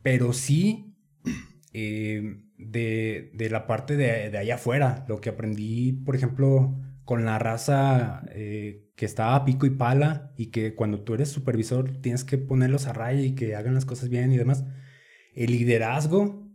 [0.02, 0.96] Pero sí
[1.74, 5.06] eh, de, la parte de, allá afuera.
[5.08, 10.32] Lo que aprendí, por ejemplo, con la raza eh, que estaba a pico y pala
[10.38, 13.86] y que cuando tú eres supervisor tienes que ponerlos a raya y que hagan las
[13.86, 14.64] cosas bien y demás.
[15.34, 16.48] El liderazgo,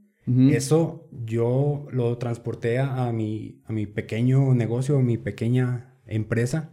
[0.52, 6.70] eso yo lo transporté a, mi, a mi pequeño negocio, a mi pequeña empresa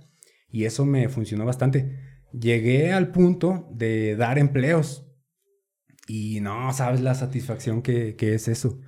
[0.47, 1.97] y eso me funcionó bastante.
[2.39, 5.11] Llegué al punto de dar empleos
[6.07, 8.79] y no sabes la satisfacción que, es eso.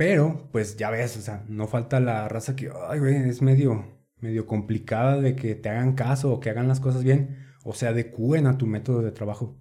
[0.00, 4.46] Pero, pues ya ves, o sea, no falta la raza que, ay, es medio, medio
[4.46, 8.46] complicada de que te hagan caso o que hagan las cosas bien o se adecúen
[8.46, 9.60] a tu método de trabajo.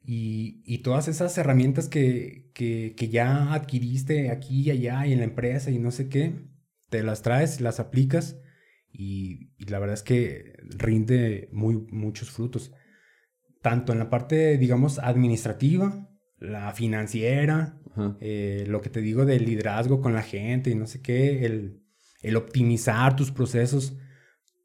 [0.00, 2.50] Y, todas esas herramientas que,
[3.08, 6.34] ya adquiriste aquí y allá y en la empresa y no sé qué,
[6.90, 8.40] te las traes, las aplicas
[8.90, 12.72] y, y la verdad es que rinde muy, muchos frutos
[13.60, 16.08] tanto en la parte, digamos, administrativa,
[16.40, 17.80] la financiera,
[18.20, 22.36] eh, lo que te digo del liderazgo con la gente y no sé qué, el,
[22.36, 23.96] optimizar tus procesos,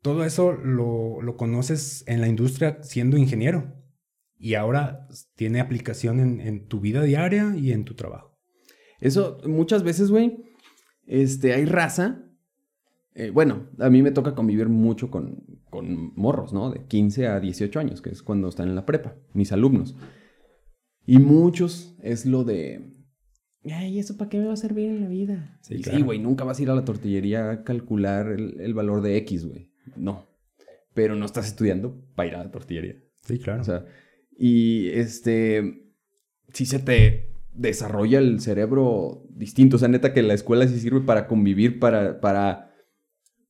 [0.02, 3.74] todo eso lo, conoces en la industria siendo ingeniero
[4.38, 8.38] y ahora tiene aplicación en, tu vida diaria y en tu trabajo.
[9.00, 10.44] Eso muchas veces, güey,
[11.06, 12.24] este, hay raza.
[13.16, 16.70] Eh, bueno, a mí me toca convivir mucho con, con morros, ¿no?
[16.70, 19.96] De 15 a 18 años, que es cuando están en la prepa, mis alumnos.
[21.06, 22.97] Y muchos es lo de,
[23.72, 25.60] ay, ¿eso para qué me va a servir en la vida?
[25.62, 29.46] Sí, güey, nunca vas a ir a la tortillería a calcular el, valor de X,
[29.46, 29.72] güey.
[29.96, 30.26] No.
[30.94, 32.96] Pero no estás estudiando para ir a la tortillería.
[33.24, 33.62] Sí, claro.
[33.62, 33.86] O sea,
[34.38, 35.94] y este,
[36.54, 37.28] si se te
[37.58, 39.76] desarrolla el cerebro distinto.
[39.76, 42.72] O sea, neta que la escuela sí sirve para convivir, para, para,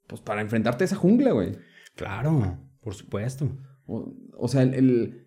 [0.07, 1.57] pues para enfrentarte a esa jungla, güey.
[1.95, 3.49] Claro, por supuesto.
[3.85, 5.26] O, sea, el,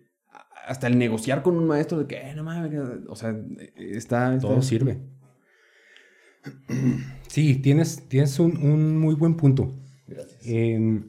[0.65, 2.71] hasta el negociar con un maestro de que, eh, no mames,
[3.07, 3.35] o sea,
[3.77, 4.35] está...
[4.35, 4.99] está- Todo sirve.
[7.27, 9.73] Sí, tienes, tienes un, un muy buen punto.
[10.05, 10.37] Gracias.
[10.45, 11.07] Em,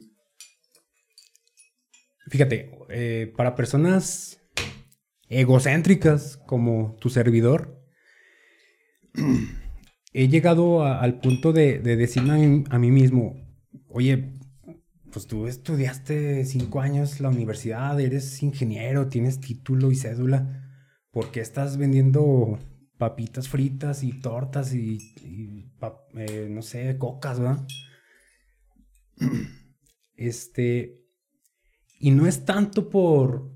[2.29, 4.39] fíjate, eh, para personas
[5.27, 7.77] egocéntricas como tu servidor,
[10.13, 13.35] he llegado a- al punto de, de decirme a mí, a mí mismo,
[13.89, 14.33] oye,
[15.13, 20.67] pues tú estudiaste cinco años la universidad, eres ingeniero, tienes título y cédula,
[21.11, 22.57] ¿por qué estás vendiendo
[22.97, 24.97] papitas fritas y tortas y,
[26.17, 27.65] eh, no sé, cocas, ¿verdad?
[30.15, 31.03] Este,
[31.99, 33.51] y no es tanto por,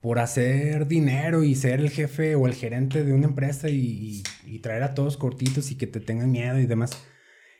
[0.00, 4.22] por hacer dinero y ser el jefe o el gerente de una empresa y
[4.62, 6.90] traer a todos cortitos y que te tengan miedo y demás.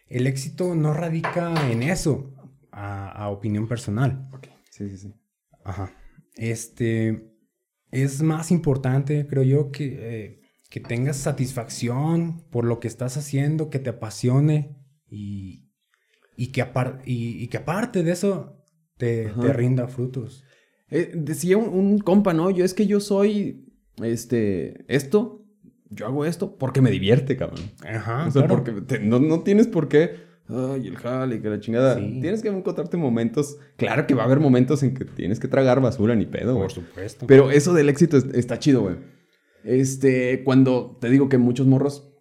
[0.07, 2.34] El éxito no radica en eso,
[2.75, 4.29] a, a opinión personal.
[4.33, 5.15] Ok, sí, sí, sí.
[5.65, 5.93] Ajá.
[6.35, 7.31] Este
[7.91, 13.71] es más importante, creo yo, que, eh, que tengas satisfacción por lo que estás haciendo,
[13.71, 14.77] que te apasione
[15.09, 15.71] y,
[16.37, 18.65] y, que, apar- y, y que aparte de eso
[18.97, 20.45] te, rinda frutos.
[20.91, 22.51] Eh, decía un, un compa, ¿no?
[22.51, 25.47] Yo es que yo soy, este, esto,
[25.91, 27.71] yo hago esto porque me divierte, cabrón.
[27.87, 28.65] Ajá, o sea, claro.
[28.65, 30.17] porque te- no, no tienes por qué,
[30.49, 31.99] ay, el jale, que la chingada.
[31.99, 32.19] Sí.
[32.21, 35.81] Tienes que encontrarte momentos, claro que va a haber momentos en que tienes que tragar
[35.81, 36.55] basura, ni pedo.
[36.57, 37.27] Por supuesto.
[37.27, 38.97] Pero eso del éxito es- está chido, güey.
[39.65, 42.13] Este, cuando te digo que muchos morros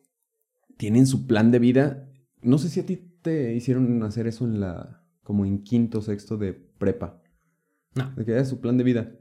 [0.77, 2.09] tienen su plan de vida,
[2.41, 6.37] no sé si a ti te hicieron hacer eso en la, como en quinto, sexto
[6.37, 7.21] de prepa.
[7.95, 8.11] No.
[8.15, 9.11] De que es su plan de vida.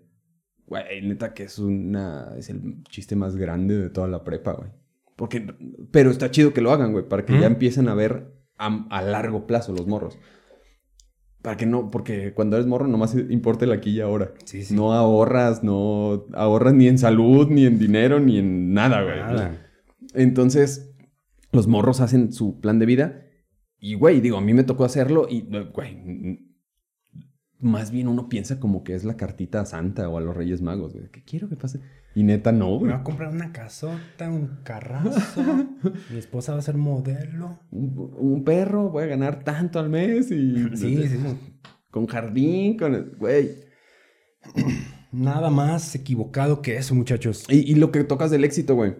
[0.67, 4.71] Güey, neta que es una, es el chiste más grande de toda la prepa, güey.
[5.17, 5.47] Porque,
[5.91, 8.33] pero está chido que lo hagan, güey, para que ya empiecen a ver
[8.66, 10.18] a, a largo plazo los morros.
[11.42, 14.33] Para que no, porque cuando eres morro nomás importa el aquí y ahora.
[14.44, 14.75] Sí, sí.
[14.75, 19.18] No ahorras, no ahorras ni en salud, ni en dinero, ni en nada, güey.
[19.18, 19.66] Nada.
[20.14, 20.94] Entonces,
[21.51, 23.27] los morros hacen su plan de vida.
[23.81, 26.38] Y, güey, digo, a mí me tocó hacerlo y, güey,
[27.59, 30.62] más bien uno piensa como que es la cartita a Santa o a los Reyes
[30.62, 31.11] Magos, güey.
[31.11, 31.81] Que quiero que pase.
[32.14, 32.92] Y neta, no, Me güey.
[32.92, 35.42] voy a comprar una casota, un carrazo.
[36.11, 37.61] Mi esposa va a ser modelo.
[37.70, 40.77] Un, un perro, voy a ganar tanto al mes y...
[40.77, 41.18] Sí, sí.
[41.90, 43.12] Con jardín, con...
[43.18, 43.51] Güey.
[45.12, 47.44] Nada más equivocado que eso, muchachos.
[47.48, 48.94] Y, y lo que tocas del éxito, güey.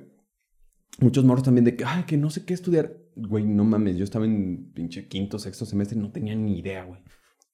[1.01, 2.97] Muchos morros también de que, ay, que no sé qué estudiar.
[3.17, 6.85] Güey, no mames, yo estaba en pinche quinto, sexto semestre y no tenía ni idea,
[6.85, 7.01] güey.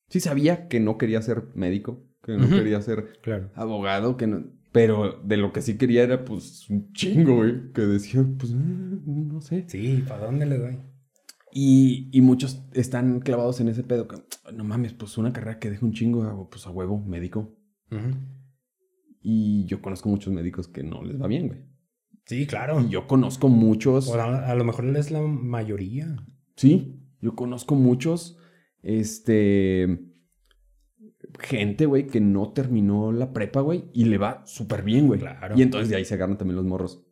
[0.09, 3.51] Sí sabía que no quería ser médico, que no quería ser Claro.
[3.55, 4.45] abogado, que no...
[4.71, 7.73] Pero de lo que sí quería era, pues, un chingo, güey.
[7.73, 9.65] Que decía, pues, eh, no sé.
[9.67, 10.79] Sí, ¿para dónde le doy?
[11.53, 14.07] Y, y muchos están clavados en ese pedo.
[14.07, 14.17] Que,
[14.53, 17.57] no mames, pues, una carrera que deja un chingo, ah, pues, a huevo, médico.
[19.23, 21.61] Y yo conozco muchos médicos que no les va bien, güey.
[22.27, 22.81] Sí, claro.
[22.83, 24.09] Y yo conozco muchos...
[24.09, 26.15] O a, a lo mejor es la mayoría.
[26.57, 28.37] Sí, yo conozco muchos,
[28.83, 30.08] este,
[31.41, 35.21] gente, güey, que no terminó la prepa, güey, y le va súper bien, güey.
[35.21, 35.55] Claro.
[35.57, 37.05] Y entonces de ahí se agarran también los morros.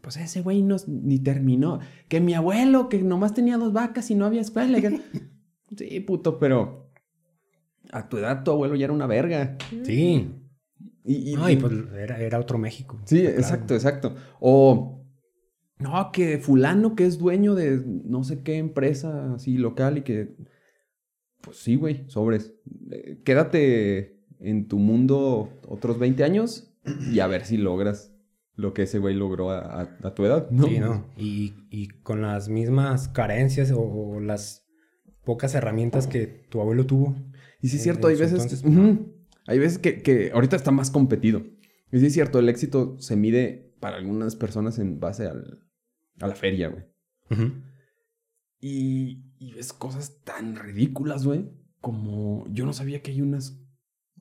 [0.00, 1.80] Pues ese güey no, ni terminó.
[2.08, 4.80] Que mi abuelo, que nomás tenía dos vacas y no había escuela.
[4.80, 5.00] que-
[5.76, 6.90] sí, puto, pero
[7.90, 9.56] a tu edad tu abuelo ya era una verga.
[9.84, 10.30] Sí.
[11.04, 13.00] Y, y- Ay, pues era, era otro México.
[13.04, 13.36] Sí, Claro.
[13.38, 14.14] exacto, exacto.
[14.40, 15.04] O,
[15.78, 20.34] no, que fulano que es dueño de no sé qué empresa así local y que,
[21.44, 22.54] pues sí, güey, sobres.
[22.90, 26.72] Eh, Quédate en tu mundo otros 20 años
[27.12, 28.12] y a ver si logras
[28.56, 30.66] lo que ese güey logró a, a- a tu edad, ¿no?
[30.68, 31.06] Sí, ¿no?
[31.16, 34.66] Y, y con las mismas carencias o, o las
[35.24, 37.16] pocas herramientas que tu abuelo tuvo.
[37.60, 39.14] Y sí es cierto, hay veces, entonces, ujú,
[39.46, 41.42] hay veces que, que ahorita está más competido.
[41.90, 45.60] Y sí es cierto, el éxito se mide para algunas personas en base al-
[46.20, 46.84] a la feria, güey.
[48.66, 51.50] Y, y ves cosas tan ridículas, güey.
[51.82, 53.60] Como yo no sabía que hay unas,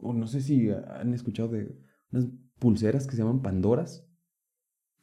[0.02, 1.74] o no sé si han escuchado de
[2.12, 2.28] unas
[2.60, 4.06] pulseras que se llaman Pandoras.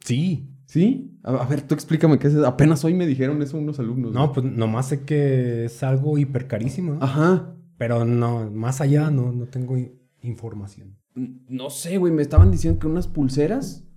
[0.01, 0.55] Sí.
[0.67, 1.19] ¿Sí?
[1.23, 2.47] A, a ver, tú explícame qué es eso.
[2.47, 4.13] Apenas hoy me dijeron eso unos alumnos.
[4.13, 6.97] No, pues nomás sé que es algo hiper carísimo.
[6.97, 7.03] ¿no?
[7.03, 7.57] Ajá.
[7.79, 9.75] Pero no, más allá no, no tengo
[10.21, 10.99] información.
[11.15, 12.13] No sé, güey.
[12.13, 13.89] Me estaban diciendo que unas pulseras.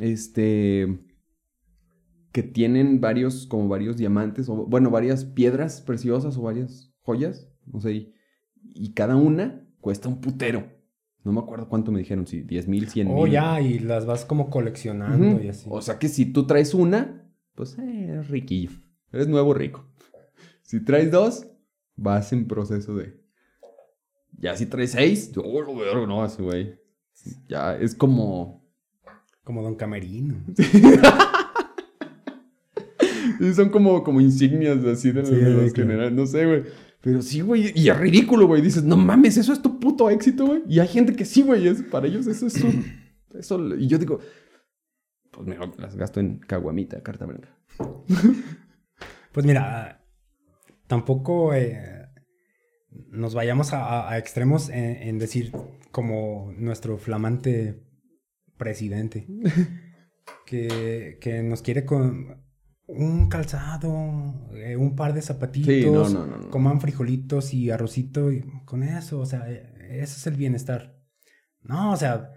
[0.00, 0.98] Este.
[2.32, 7.48] Que tienen varios, como varios diamantes, o bueno, varias piedras preciosas o varias joyas.
[7.66, 7.92] No sé.
[7.92, 8.14] Y,
[8.74, 10.78] y cada una cuesta un putero.
[11.24, 13.16] No me acuerdo cuánto me dijeron, si 10 mil, 100 mil.
[13.18, 15.68] Oh, ya, y las vas como coleccionando y así.
[15.70, 18.70] O sea que si tú traes una, pues eh, eres riquillo.
[19.12, 19.86] Eres nuevo rico.
[20.62, 21.46] Si traes dos,
[21.96, 23.20] vas en proceso de.
[24.38, 26.78] Ya si traes seis, oh, lo vergo, no, ese güey.
[27.48, 28.64] Ya es como.
[29.44, 30.36] Como Don Camerino.
[33.46, 36.12] Sí, Son como, como insignias así de los, Sí, de los generales.
[36.12, 36.62] No sé, güey.
[37.00, 37.72] Pero sí, güey.
[37.74, 38.60] Y es ridículo, güey.
[38.62, 40.62] Dices, no mames, eso es tu puto éxito, güey.
[40.68, 41.66] Y hay gente que sí, güey.
[41.68, 42.84] es- Para ellos eso es su-
[43.38, 43.74] eso.
[43.76, 44.18] Y yo digo,
[45.30, 47.56] pues mejor las gasto en caguamita, carta blanca.
[49.30, 50.04] Pues mira,
[50.88, 52.08] tampoco eh,
[53.10, 55.52] nos vayamos a extremos en, en decir
[55.92, 57.78] como nuestro flamante
[58.56, 59.26] presidente
[60.46, 62.42] que, que nos quiere con
[62.88, 66.50] un calzado, eh, un par de zapatitos, Sí, no, no, no, no.
[66.50, 70.98] coman frijolitos y arrocito y con eso, o sea, eh, ese es el bienestar.
[71.62, 72.32] No, o sea,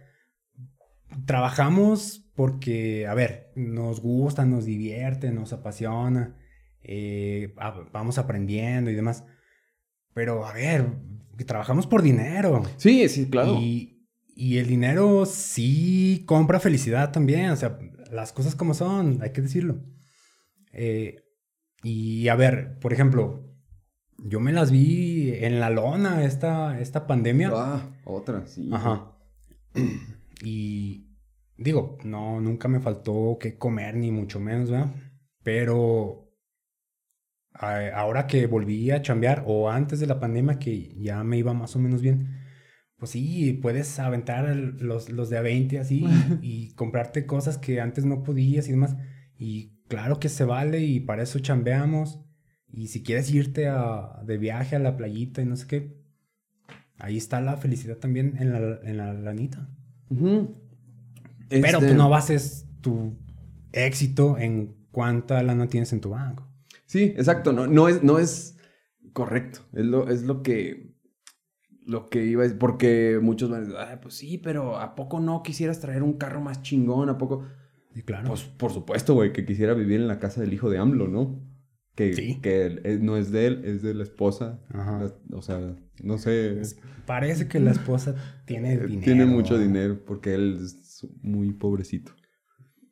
[1.26, 6.38] trabajamos porque, a ver, nos gusta, nos divierte, nos apasiona,
[6.84, 7.54] eh,
[7.91, 9.24] vamos aprendiendo y demás.
[10.14, 10.86] Pero, a ver,
[11.45, 12.64] trabajamos por dinero.
[12.78, 13.58] Sí, sí, claro.
[13.62, 17.52] Y, y el dinero sí compra felicidad también.
[17.52, 17.78] O sea,
[18.12, 19.82] las cosas como son, hay que decirlo.
[20.74, 21.24] Eh,
[21.84, 23.43] y a ver, por ejemplo,
[24.17, 27.51] yo me las vi en la lona esta, esta pandemia.
[27.53, 28.69] Ah, otra, sí.
[28.72, 29.11] Ajá.
[30.43, 31.05] Y
[31.57, 34.91] digo, no, nunca me faltó que comer, ni mucho menos, ¿verdad?
[35.43, 36.32] Pero
[37.53, 41.53] a- ahora que volví a chambear, o antes de la pandemia, que ya me iba
[41.53, 42.39] más o menos bien,
[42.97, 46.03] pues sí, puedes aventar el- los, los de a 20 así
[46.41, 48.95] y comprarte cosas que antes no podías y demás.
[49.38, 52.20] Y claro que se vale y para eso chambeamos.
[52.72, 56.02] Y si quieres irte a- de viaje a la playita y no sé qué,
[56.98, 59.68] ahí está la felicidad también en la, en la lanita.
[61.50, 63.18] Pero Este, tú no bases tu
[63.74, 66.48] éxito en cuánta lana tienes en tu banco.
[66.86, 67.52] Sí, exacto.
[67.52, 68.58] No, no, es, no es
[69.14, 69.60] correcto.
[69.74, 70.92] Es lo, es lo que.
[71.86, 72.58] Lo que iba a decir.
[72.60, 76.14] Porque muchos van a decir, "Ah, pues sí, pero ¿a poco no quisieras traer un
[76.14, 77.10] carro más chingón?
[77.10, 77.44] ¿A poco?
[77.96, 78.28] Y claro.
[78.28, 81.44] Pues por supuesto, güey, que quisiera vivir en la casa del hijo de AMLO, ¿no?
[81.96, 82.39] Que, Sí.
[82.42, 84.62] que él no es de él, es de la esposa.
[84.70, 85.00] Ajá.
[85.28, 86.62] La- o sea, no sé.
[87.06, 88.16] Parece que la esposa
[88.46, 89.04] tiene eh, dinero.
[89.04, 92.14] Tiene mucho dinero porque él es muy pobrecito.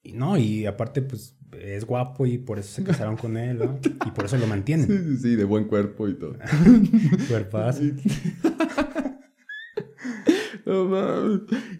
[0.03, 3.79] Y no, y aparte, pues es guapo y por eso se casaron con él, ¿no?
[4.05, 4.87] Y por eso lo Sí, mantienen.
[4.87, 6.35] sí, sí, de buen cuerpo y todo.
[7.29, 7.83] Cuerpazo.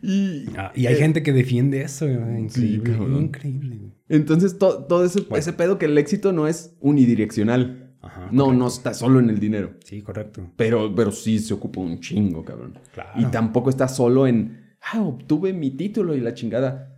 [0.02, 2.06] Y, Ah, y hay eh, gente que defiende eso.
[2.08, 2.42] güey.
[2.42, 2.92] Increíble.
[2.94, 3.22] cabrón.
[3.24, 3.78] increíble.
[3.78, 3.92] güey.
[4.10, 5.38] Entonces, to- todo ese, Bueno.
[5.38, 7.96] ese pedo que el éxito no es unidireccional.
[8.02, 8.30] Ajá.
[8.32, 8.60] No, correcto.
[8.60, 9.74] no está solo en el dinero.
[9.84, 10.50] Sí, correcto.
[10.56, 12.80] Pero, pero sí se ocupa un chingo, cabrón.
[12.94, 13.10] Claro.
[13.20, 14.58] Y tampoco está solo en,
[14.94, 16.96] ah, obtuve mi título y la chingada.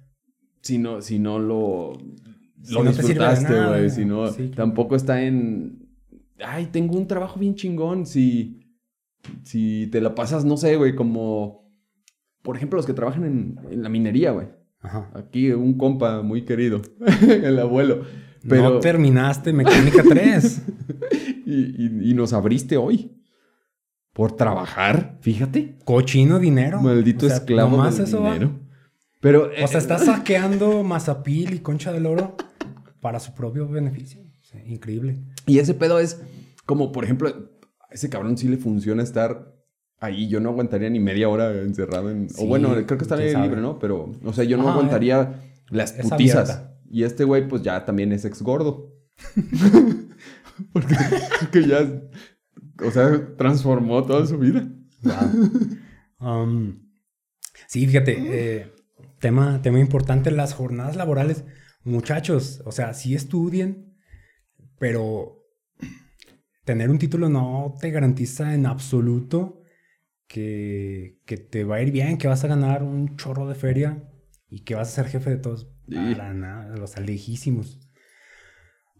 [0.62, 1.94] Si no, si no lo,
[2.62, 3.89] Si lo no disfrutaste, güey.
[3.89, 4.56] Si no, Sí, claro.
[4.56, 5.89] tampoco está en,
[6.46, 8.06] ay, tengo un trabajo bien chingón.
[8.06, 8.60] Si,
[9.44, 11.61] si te la pasas, no sé, güey, como,
[12.42, 14.48] por ejemplo, los que trabajan en, en la minería, güey.
[14.82, 15.12] Ajá.
[15.14, 16.82] Aquí un compa muy querido,
[17.22, 18.04] el abuelo.
[18.48, 20.62] Pero, No terminaste mecánica 3.
[21.46, 23.12] y, y- y nos abriste hoy.
[24.14, 25.78] Por trabajar, fíjate.
[25.86, 26.82] Cochino dinero.
[26.82, 28.34] Maldito O sea, esclavo nomás del eso va.
[28.34, 28.60] dinero.
[29.22, 32.36] Pero, O sea, eh, está saqueando Mazapil y Concha del Oro
[33.00, 34.22] para su propio beneficio.
[34.66, 35.22] Increíble.
[35.46, 36.22] Y ese pedo es
[36.66, 39.54] como, por ejemplo, a ese cabrón sí le funciona estar
[40.02, 40.28] ahí.
[40.28, 42.30] Yo no aguantaría ni media hora encerrado en...
[42.30, 43.34] Sí, o bueno, creo que sabe.
[43.34, 43.80] libre, ¿no?
[43.80, 46.49] Pero, o sea, yo no Ajá, aguantaría las es putizas.
[46.49, 46.78] abierta.
[46.89, 48.93] Y este güey, pues ya también es ex gordo.
[50.74, 50.95] porque,
[51.39, 51.89] porque ya,
[52.86, 54.68] o sea, transformó toda su vida.
[56.20, 56.89] Um,
[57.68, 58.72] sí, fíjate, eh,
[59.20, 61.45] tema, tema importante, las jornadas laborales.
[61.84, 63.95] Muchachos, o sea, sí estudien,
[64.78, 65.38] pero
[66.66, 69.61] tener un título no te garantiza en absoluto
[70.32, 74.10] que, que te va a ir bien, que vas a ganar un chorro de feria
[74.50, 75.70] y que vas a ser jefe de todos.
[75.88, 77.82] Para nada, los lejísimos.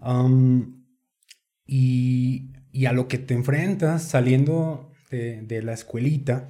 [0.02, 0.84] Um,
[1.66, 6.50] y, y a lo que te enfrentas saliendo de, de la escuelita,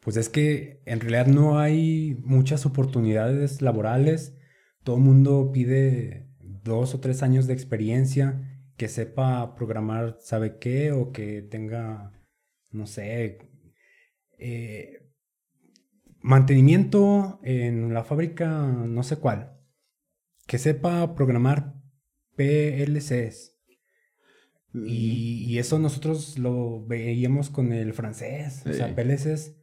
[0.00, 4.36] pues es que en realidad no hay muchas oportunidades laborales.
[4.82, 10.90] Todo el mundo pide dos o tres años de experiencia, que sepa programar, sabe qué,
[10.90, 12.12] o que tenga,
[12.72, 13.38] no sé,
[14.38, 15.02] eh,
[16.20, 19.52] mantenimiento en la fábrica, no sé cuál,
[20.46, 21.74] que sepa programar
[22.36, 23.54] PLCs.
[24.74, 28.62] Y, y eso nosotros lo veíamos con el francés.
[28.66, 28.94] O sea.
[28.94, 29.56] PLCs,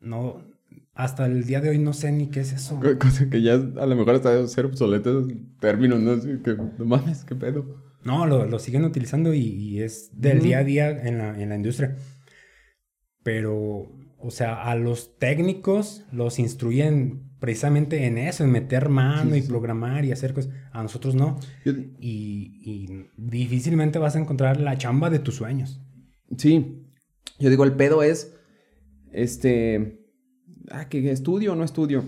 [0.00, 0.46] no,
[0.94, 2.78] hasta el día de hoy no sé ni qué es eso.
[2.80, 5.28] Co- Cosa que ya a lo mejor está ser obsoletos
[5.60, 6.42] términos, ¿no?
[6.42, 7.82] Que, no mames, qué pedo.
[8.04, 11.48] No, lo, lo siguen utilizando y, y es del día a día en la, en
[11.48, 11.96] la industria.
[13.22, 19.38] Pero o sea, a los técnicos los instruyen precisamente en eso, en meter mano Sí,
[19.38, 20.52] y programar y hacer cosas.
[20.72, 21.38] A nosotros no.
[21.64, 25.80] Yo- Y, y difícilmente vas a encontrar la chamba de tus sueños.
[26.36, 26.84] Sí.
[27.38, 28.34] Yo digo, el pedo es.
[29.12, 30.04] Este.
[30.70, 32.04] Ah, que estudio o no estudio.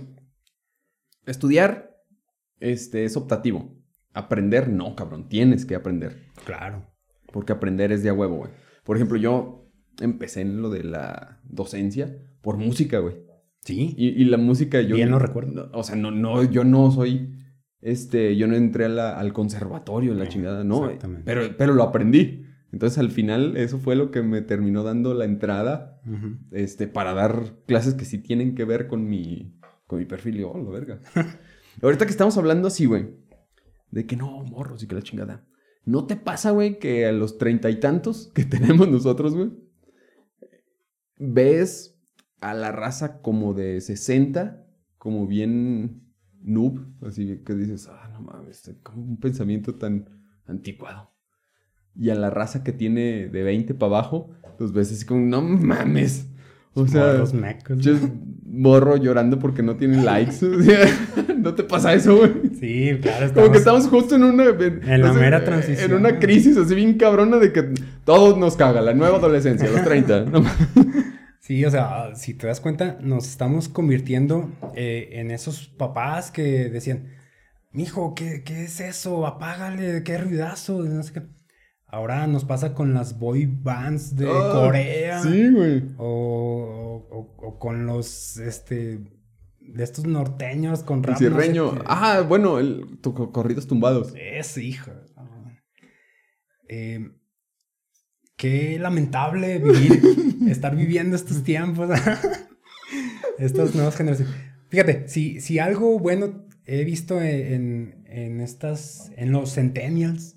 [1.27, 1.97] Estudiar.
[2.59, 3.77] Este es optativo.
[4.13, 5.29] Aprender, no, cabrón.
[5.29, 6.27] Tienes que aprender.
[6.45, 6.87] Claro.
[7.33, 8.51] Porque aprender es de a huevo, güey.
[8.85, 9.60] Por ejemplo, yo
[10.01, 13.17] empecé en lo de la docencia por música, güey.
[13.63, 13.95] Sí.
[13.97, 14.97] Y, y la música yo...
[14.97, 15.71] Bien lo recuerdo.
[15.75, 17.37] O sea, no, no, yo no soy...
[17.83, 20.85] Este, yo no entré a la- al conservatorio, la No, chingada, no.
[20.87, 21.23] exactamente.
[21.25, 22.45] Pero, pero lo aprendí.
[22.73, 26.01] Entonces, al final, eso fue lo que me terminó dando la entrada
[26.53, 30.41] este, para dar clases que sí tienen que ver con mi, con mi perfil.
[30.41, 31.01] Y, oh, la verga.
[31.83, 33.09] Ahorita que estamos hablando así, güey,
[33.91, 35.47] de que no, morros y que la chingada.
[35.85, 39.51] ¿No te pasa, güey, que a los treinta y tantos que tenemos nosotros, güey,
[41.21, 41.97] ves
[42.41, 44.67] a la raza como de 60,
[44.99, 46.03] como bien
[46.43, 50.09] noob, así que dices, ah, no mames, este, como un pensamiento tan
[50.47, 51.11] anticuado.
[51.95, 55.43] Y a la raza que tiene de 20 para abajo, los ves así como, no
[55.43, 56.27] mames.
[56.73, 57.79] O sea, mecos.
[57.79, 57.95] yo
[58.45, 60.47] morro llorando porque no tienen likes.
[60.47, 60.87] O sea,
[61.37, 62.33] no te pasa eso, güey.
[62.61, 63.33] Sí, claro.
[63.33, 64.45] Como que estamos- estamos justo en una...
[64.45, 65.91] En, En la mera transición.
[65.93, 67.73] En una crisis así bien cabrona de que
[68.05, 68.81] todo nos caga.
[68.83, 70.21] La nueva adolescencia, los 30.
[70.31, 70.57] No mames.
[71.41, 76.69] Sí, o sea, si te das cuenta, nos estamos convirtiendo eh, en esos papás que
[76.69, 77.09] decían,
[77.73, 79.27] mijo, ¿qué, qué es eso?
[79.27, 81.23] Apágale, qué ruidazo, no sé qué.
[81.87, 85.23] Ahora nos pasa con las boy bands de Ah, Corea.
[85.23, 85.83] Sí, güey.
[85.97, 89.01] O, o- o con los, este,
[89.61, 91.17] de estos norteños con rap.
[91.31, 91.37] no
[91.75, 91.83] sé.
[91.87, 94.13] Ah, bueno, el, tu- co- corridos tumbados.
[94.17, 94.91] Es, hijo.
[96.69, 97.11] Eh,
[98.37, 100.01] qué lamentable vivir,
[100.49, 101.91] estar viviendo estos tiempos.
[103.39, 104.35] Estas nuevas generaciones.
[104.69, 110.37] Fíjate, si, si algo bueno he visto en, en estas, en los centennials,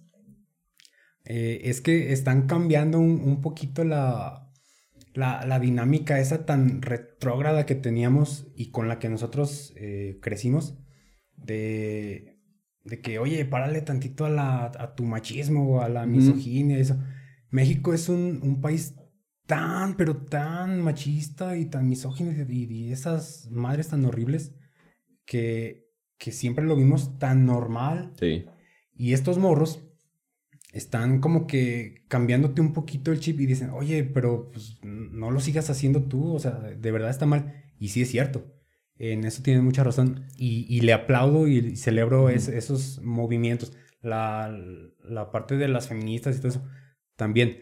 [1.25, 4.42] eh, es que están cambiando un, un poquito la,
[5.13, 10.77] la, la dinámica esa tan retrógrada que teníamos y con la que nosotros eh, crecimos,
[11.35, 12.39] de,
[12.83, 16.97] de que, oye, párale tantito a, la, a tu machismo, a la misoginia, eso.
[17.49, 18.95] México es un, un país
[19.45, 24.55] tan, pero tan machista y tan misógino y, y esas madres tan horribles
[25.25, 28.13] que, que siempre lo vimos tan normal.
[28.19, 28.45] Sí.
[28.95, 29.85] Y estos morros
[30.73, 35.39] están como que cambiándote un poquito el chip y dicen, oye, pero pues, no lo
[35.39, 37.63] sigas haciendo tú, o sea, de verdad está mal.
[37.79, 38.51] Y sí es cierto,
[38.97, 40.25] en eso tienes mucha razón.
[40.37, 43.71] Y, y le aplaudo y celebro es- esos movimientos.
[44.01, 44.53] La,
[45.01, 46.67] la parte de las feministas y todo eso,
[47.15, 47.59] también.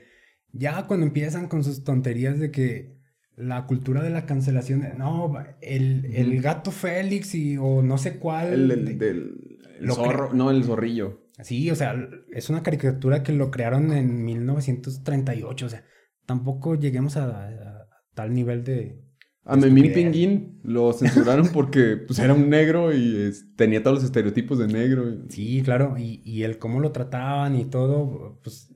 [0.54, 2.98] Ya cuando empiezan con sus tonterías de que
[3.36, 8.54] la cultura de la cancelación, no, el, el gato Félix y o no sé cuál.
[8.54, 10.34] El, el- del- el zorro.
[10.34, 11.30] No, el zorrillo.
[11.44, 11.96] Sí, o sea,
[12.32, 15.84] es una caricatura que lo crearon en 1938, o sea,
[16.26, 19.02] tampoco lleguemos a, a tal nivel de...
[19.44, 19.92] A Memín.
[19.92, 24.68] Pinguín lo censuraron porque pues, era un negro y es- tenía todos los estereotipos de
[24.68, 25.06] negro.
[25.30, 28.72] Sí, claro, y, y el cómo lo trataban y todo, pues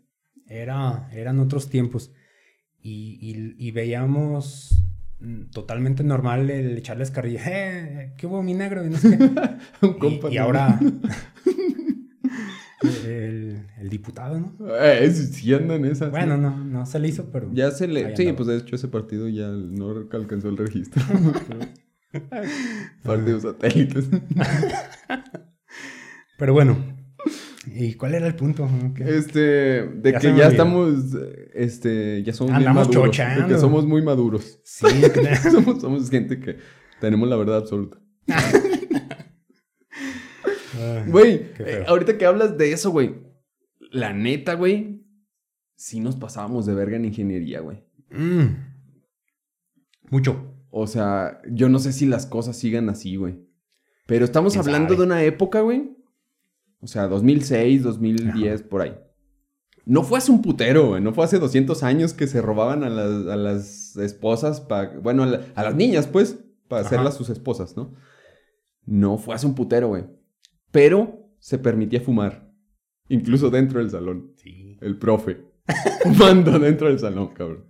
[0.47, 2.11] era, eran otros tiempos.
[2.81, 4.83] Y, y- veíamos
[5.19, 8.13] mm, totalmente normal el echarles carrilla, ¡eh!
[8.17, 8.83] ¿Qué hubo mi negro?
[8.85, 9.17] Y, no sé
[10.39, 10.79] ahora
[13.05, 14.55] el, el diputado, ¿no?
[14.79, 16.11] Eh, sí, sí andan esas.
[16.11, 16.63] Bueno, ¿no?
[16.63, 17.49] no, se le hizo, pero...
[17.53, 18.15] Ya se le.
[18.15, 21.03] Sí, pues de hecho ese partido ya no alcanzó el registro.
[23.03, 24.09] Partidos satélites.
[26.37, 26.77] Pero bueno,
[27.67, 28.69] ¿y cuál era el punto?
[28.99, 30.93] Este, de Ya que ya estamos,
[31.53, 33.17] este, ya somos bien Andamos maduros.
[33.17, 34.59] De que somos muy maduros.
[34.63, 34.85] Sí,
[35.51, 36.57] somos, somos gente que
[36.99, 37.97] tenemos la verdad absoluta.
[41.07, 43.15] Güey, eh, ahorita que hablas de eso, güey.
[43.91, 45.03] La neta, güey.
[45.75, 47.83] Sí nos pasábamos de verga en ingeniería, güey.
[48.11, 48.73] mm.
[50.09, 50.51] Mucho.
[50.69, 53.39] O sea, yo no sé si las cosas sigan así, güey.
[54.07, 54.97] Pero estamos ¿Quién hablando sabe?
[54.99, 55.91] de una época, güey.
[56.81, 58.95] O sea, 2006, 2010, por ahí.
[59.85, 61.01] No fue hace un putero, güey.
[61.01, 64.97] No fue hace 200 años que se robaban a las, a las esposas para...
[64.99, 67.93] Bueno, a, la- a las niñas, pues, para hacerlas sus esposas, ¿no?
[68.85, 70.05] No fue hace un putero, güey.
[70.71, 72.51] Pero se permitía fumar.
[73.09, 74.33] Incluso dentro del salón.
[74.37, 74.77] Sí.
[74.81, 75.45] El profe.
[76.03, 77.65] Fumando dentro del salón, cabrón.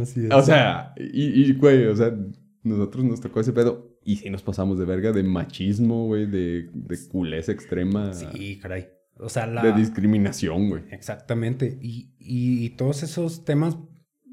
[0.00, 0.32] Así es.
[0.32, 2.14] O sea, y, y, güey, o sea,
[2.62, 3.98] nosotros nos tocó ese pedo.
[4.02, 8.12] Y sí nos pasamos de verga de machismo, güey, de, de culés extrema.
[8.14, 8.88] Sí, caray.
[9.18, 9.62] O sea, la...
[9.62, 10.84] De discriminación, güey.
[10.90, 11.78] Exactamente.
[11.82, 13.76] Y, y todos esos temas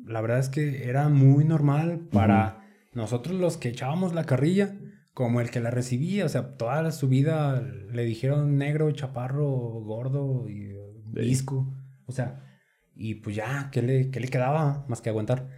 [0.07, 4.75] la verdad es que era muy normal para nosotros los que echábamos la carrilla,
[5.17, 6.25] como el que la recibía.
[6.25, 7.59] O sea, toda su vida
[7.91, 10.75] le dijeron negro, chaparro, gordo y
[11.11, 11.73] disco.
[12.05, 12.43] O sea,
[12.95, 15.49] y pues ya, ¿qué le, qué le quedaba más que aguantar?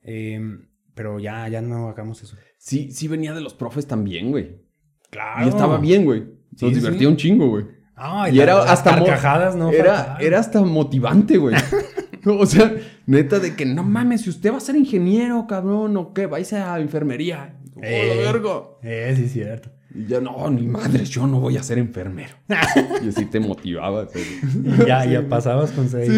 [0.00, 2.36] Em, pero ya, ya no hagamos eso.
[2.56, 4.62] Sí, sí venía de los profes también, güey.
[5.10, 5.44] Claro.
[5.44, 6.20] Y estaba bien, güey.
[6.52, 6.74] Nos sí.
[6.76, 7.66] divertía un chingo, güey.
[7.96, 9.72] Ah, Y era hasta carcajadas, ¿no?
[9.72, 11.56] Era, era hasta motivante, güey.
[12.26, 12.72] o sea,
[13.06, 16.52] neta de que no mames, si usted va a ser ingeniero, cabrón, o qué, vais
[16.52, 17.58] a enfermería.
[17.76, 18.16] ¡Oh, la Eh.
[18.18, 18.50] verga!
[18.82, 19.70] Eh, sí, cierto.
[19.94, 22.34] Y ya, no, ni madres, yo no voy a ser enfermero.
[23.02, 24.06] y así te motivaba.
[24.08, 24.26] ¿sabes?
[24.62, 26.10] Y ya, ya pasabas con seis.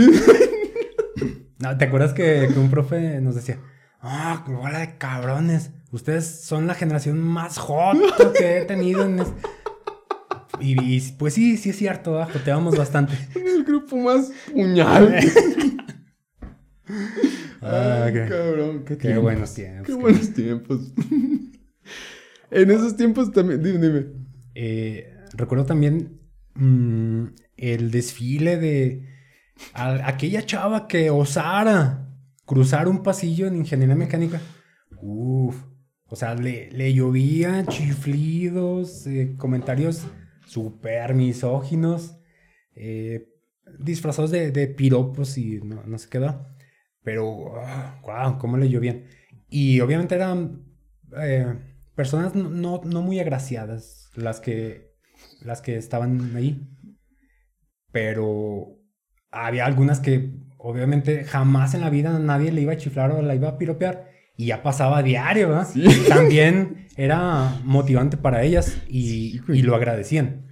[1.58, 3.58] No, ¿te acuerdas que, que un profe nos decía,
[4.00, 7.96] ah, qué bola de cabrones, ustedes son la generación más hot
[8.36, 9.32] que he tenido en es-".
[10.60, 13.14] Y, y, pues sí, sí es cierto, ah, joteábamos bastante.
[13.34, 15.18] El grupo más puñal.
[17.60, 19.22] Ah, Ay, cabrón, qué, Qué tiempos.
[19.22, 19.86] buenos tiempos.
[19.86, 20.92] Qué buenos tiempos.
[22.50, 24.06] en esos tiempos también, dime, dime.
[24.54, 26.20] Eh, recuerdo también
[26.54, 27.24] mm,
[27.56, 29.08] el desfile de
[29.74, 32.08] a- aquella chava que osara
[32.44, 34.40] cruzar un pasillo en ingeniería mecánica.
[35.00, 35.56] Uf,
[36.08, 40.06] o sea, le, le llovían chiflidos, eh, comentarios
[40.46, 42.16] súper misóginos,
[42.74, 43.28] eh,
[43.78, 46.55] disfrazados de, de piropos y no, no sé qué da.
[47.06, 47.54] Pero,
[48.02, 49.04] wow, cómo le llovían.
[49.48, 50.64] Y obviamente eran
[51.16, 51.54] eh,
[51.94, 54.96] personas no, no, no muy agraciadas las que,
[55.40, 56.66] las que estaban ahí.
[57.92, 58.80] Pero
[59.30, 63.36] había algunas que obviamente jamás en la vida nadie le iba a chiflar o la
[63.36, 64.10] iba a piropear.
[64.36, 65.68] Y ya pasaba a diario, ¿verdad?
[65.72, 65.86] Sí.
[66.08, 70.48] También era motivante para ellas y, Sí, y lo agradecían.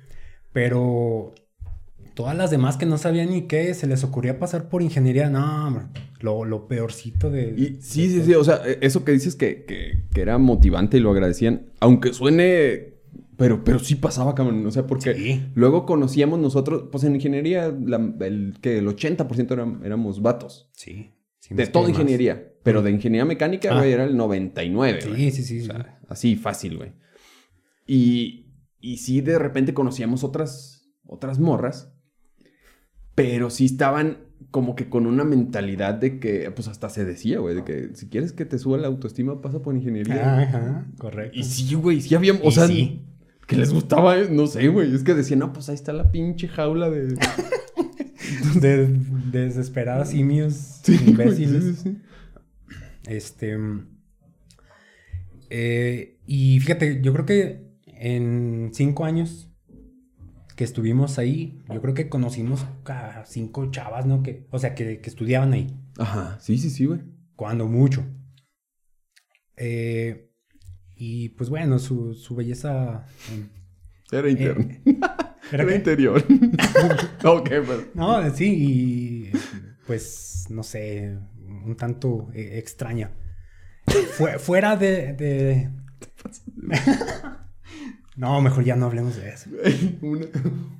[0.52, 1.34] Pero
[2.14, 5.66] todas las demás que no sabían ni qué, se les ocurría pasar por ingeniería, no,
[5.68, 5.84] hombre,
[6.20, 7.54] lo, lo peorcito de...
[7.56, 8.24] Y, sí, de sí, todo.
[8.26, 8.34] sí.
[8.34, 12.12] O sea, e- eso que dices que, que- que era motivante y lo agradecían, aunque
[12.12, 12.94] suene.
[13.36, 14.64] Pero, pero sí pasaba, cabrón.
[14.64, 15.42] O sea, porque Sí.
[15.56, 20.70] luego conocíamos nosotros, pues en ingeniería, la- el, que el 80% eran- éramos vatos.
[20.72, 21.10] Sí.
[21.40, 21.90] sí, De toda más.
[21.98, 22.52] ingeniería.
[22.62, 23.78] Pero de ingeniería mecánica, Ah.
[23.78, 25.30] güey, era el 99, güey.
[25.30, 25.58] Sí, sí, sí.
[25.58, 25.66] O sí.
[25.66, 26.92] sea, así fácil, güey.
[27.86, 28.46] Y,
[28.80, 31.92] y sí, de repente conocíamos otras, otras morras,
[33.14, 34.18] pero sí estaban
[34.50, 38.08] como que con una mentalidad de que, pues hasta se decía, güey, de que si
[38.08, 40.40] quieres que te suba la autoestima, pasa por ingeniería.
[40.42, 41.36] Ajá, correcto.
[41.38, 43.02] Y sí, güey, sí había, o Y sea, sí.
[43.48, 46.48] que les gustaba, no sé, güey, es que decían, no, pues ahí está la pinche
[46.48, 47.16] jaula de...
[48.60, 51.62] De, de desesperadas simios Sí, imbéciles.
[51.64, 51.98] sí, sí, sí.
[53.06, 53.56] Este.
[55.50, 59.50] eh, y fíjate, yo creo que en cinco años
[60.56, 64.22] que estuvimos ahí, yo creo que conocimos a cinco chavas, ¿no?
[64.22, 65.76] Que, o sea, que, que estudiaban ahí.
[65.98, 67.00] Ajá, sí, sí, sí, güey.
[67.36, 68.04] Cuando mucho.
[69.56, 70.30] Eh,
[70.96, 73.06] y pues bueno, su, su belleza.
[73.32, 73.46] eh,
[74.12, 74.68] Era interno.
[75.52, 76.24] ¿era Era interior.
[77.24, 77.86] ok, pues.
[77.94, 79.32] No, sí, y
[79.86, 81.18] pues no sé,
[81.64, 83.10] un tanto eh, extraña.
[84.16, 85.70] Fue- fuera de, de-
[88.16, 89.50] No, mejor ya no hablemos de eso.
[90.02, 90.26] Una,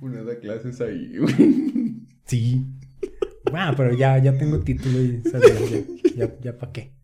[0.00, 2.02] una da clases ahí, güey.
[2.26, 2.66] Sí.
[3.50, 5.70] Bueno, pero ya, ya tengo título y ¿sabes?
[5.70, 6.94] ya, ya, ya para qué.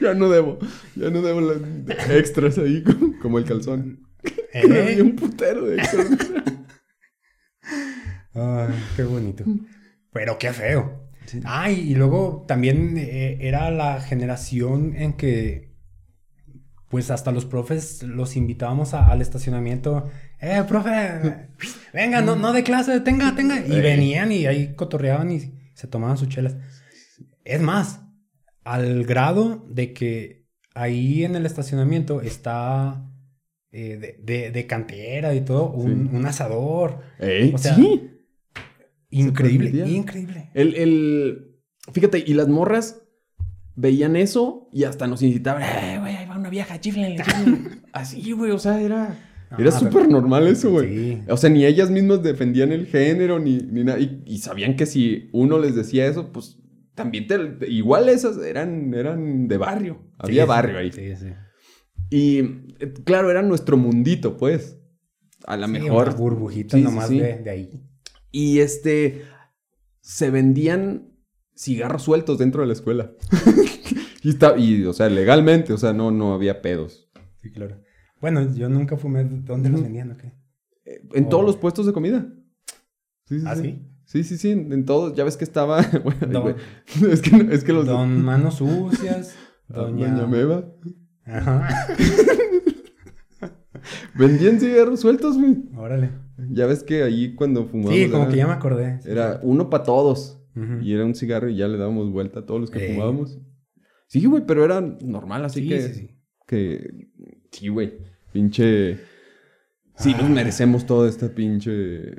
[0.00, 0.58] Ya no debo.
[0.96, 4.06] Ya no debo las extras ahí, como, como el calzón.
[4.52, 4.62] ¿Eh?
[4.92, 6.08] Había un putero de extras.
[8.32, 9.44] Ay, qué bonito.
[10.12, 11.10] Pero qué feo.
[11.44, 15.69] Ah, y luego también eh, era la generación en que,
[16.90, 20.08] pues hasta los profes los invitábamos a- al estacionamiento.
[20.40, 21.48] Eh, profe,
[21.94, 23.64] venga, no, no de clase, tenga, tenga.
[23.64, 25.40] Y venían y ahí cotorreaban y
[25.74, 26.56] se tomaban sus chelas.
[27.44, 28.00] Es más,
[28.64, 33.06] al grado de que ahí en el estacionamiento está
[33.72, 36.16] eh, de, de- de cantera y todo, un, Sí.
[36.16, 37.00] un asador.
[37.20, 37.52] ¿Eh?
[37.54, 38.08] O sea, sí.
[39.10, 40.50] Increíble, increíble.
[40.54, 41.56] El, el...
[41.92, 42.99] Fíjate, y las morras
[43.76, 45.62] veían eso y hasta nos incitaban.
[45.62, 46.16] ¡Eh, güey!
[46.16, 47.70] Ahí va una vieja, chiflenle, chiflenle".
[47.92, 49.18] Así, güey, o sea, era...
[49.58, 50.88] Era Ah, súper normal eso, güey.
[51.16, 51.22] Sí.
[51.28, 53.98] O sea, ni ellas mismas defendían el género, ni, ni nada.
[53.98, 56.58] Y, y sabían que si uno les decía eso, pues
[56.94, 60.04] también te, igual esas eran, eran de barrio.
[60.18, 60.92] Había Sí, barrio ahí.
[60.92, 61.26] Sí, sí.
[62.10, 62.38] Y
[62.78, 64.78] eh, claro, era nuestro mundito, pues.
[65.46, 66.08] A lo Sí, mejor.
[66.08, 67.18] una burbujita Sí, sí, nomás sí.
[67.18, 67.70] De, de ahí.
[68.30, 69.22] Y este.
[70.00, 71.09] Se vendían
[71.60, 73.12] cigarros sueltos dentro de la escuela.
[74.22, 77.10] y, está, y, o sea, legalmente, o sea, no, no había pedos.
[77.42, 77.76] Sí, claro.
[78.20, 79.24] Bueno, yo nunca fumé.
[79.24, 80.32] ¿Dónde los vendían o qué?
[80.84, 81.28] Eh, En Oh.
[81.28, 82.26] todos los puestos de comida.
[83.26, 83.62] Sí, sí, ¿Ah, sí.
[83.62, 83.86] sí?
[84.04, 85.14] Sí, sí, sí, en todos.
[85.14, 85.82] Ya ves que estaba.
[86.04, 86.56] bueno, Don-
[87.10, 87.86] es, que, es que los.
[87.86, 89.34] Don Manos Sucias.
[89.68, 90.08] Ah, Doña...
[90.08, 90.64] Doña Meva.
[91.24, 91.68] Ajá.
[94.14, 95.56] Vendían cigarros sueltos, güey.
[95.76, 96.10] Órale.
[96.50, 97.94] Ya ves que ahí cuando fumábamos.
[97.98, 99.00] Sí, como era- que ya me acordé.
[99.04, 100.39] Era uno para todos.
[100.82, 103.38] Y era un cigarro y ya le dábamos vuelta a todos los que fumábamos.
[104.08, 105.80] Sí, güey, pero era normal, así Sí, que.
[105.82, 106.16] sí, sí.
[106.46, 107.08] Que.
[107.52, 107.98] Sí, güey.
[108.32, 108.98] Pinche.
[109.96, 112.14] Sí, nos merecemos toda esta pinche.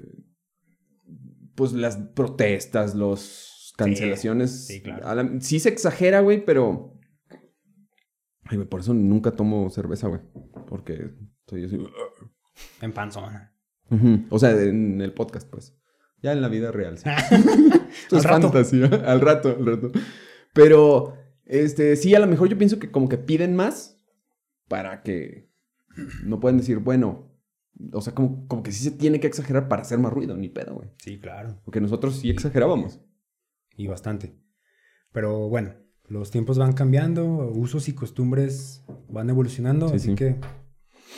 [1.56, 4.68] Pues las protestas, los cancelaciones.
[4.68, 5.16] sí, claro.
[5.16, 6.98] La- sí se exagera, güey, pero.
[8.46, 10.22] Ay, güey, por eso nunca tomo cerveza, güey.
[10.68, 11.12] Porque
[11.42, 11.78] estoy así.
[12.82, 13.54] En panzona.
[13.90, 14.26] Ujú.
[14.30, 15.78] O sea, en el podcast, pues.
[16.22, 16.98] Ya en la vida real.
[16.98, 17.10] sí.
[18.04, 18.52] Esto es rato.
[18.52, 18.86] fantasía.
[19.06, 19.92] Al rato, al rato.
[20.54, 23.98] Pero, este, sí, a lo mejor yo pienso que como que piden más
[24.68, 25.50] para que
[26.24, 27.32] no pueden decir, bueno,
[27.94, 30.50] o sea, como, como que sí se tiene que exagerar para hacer más ruido, ni
[30.50, 30.90] pedo, güey.
[30.98, 31.60] Sí, claro.
[31.66, 33.02] Porque nosotros sí exagerábamos.
[33.76, 34.36] Y bastante.
[35.12, 35.74] Pero bueno,
[36.08, 40.16] los tiempos van cambiando, usos y costumbres van evolucionando, Sí, así sí.
[40.16, 40.36] que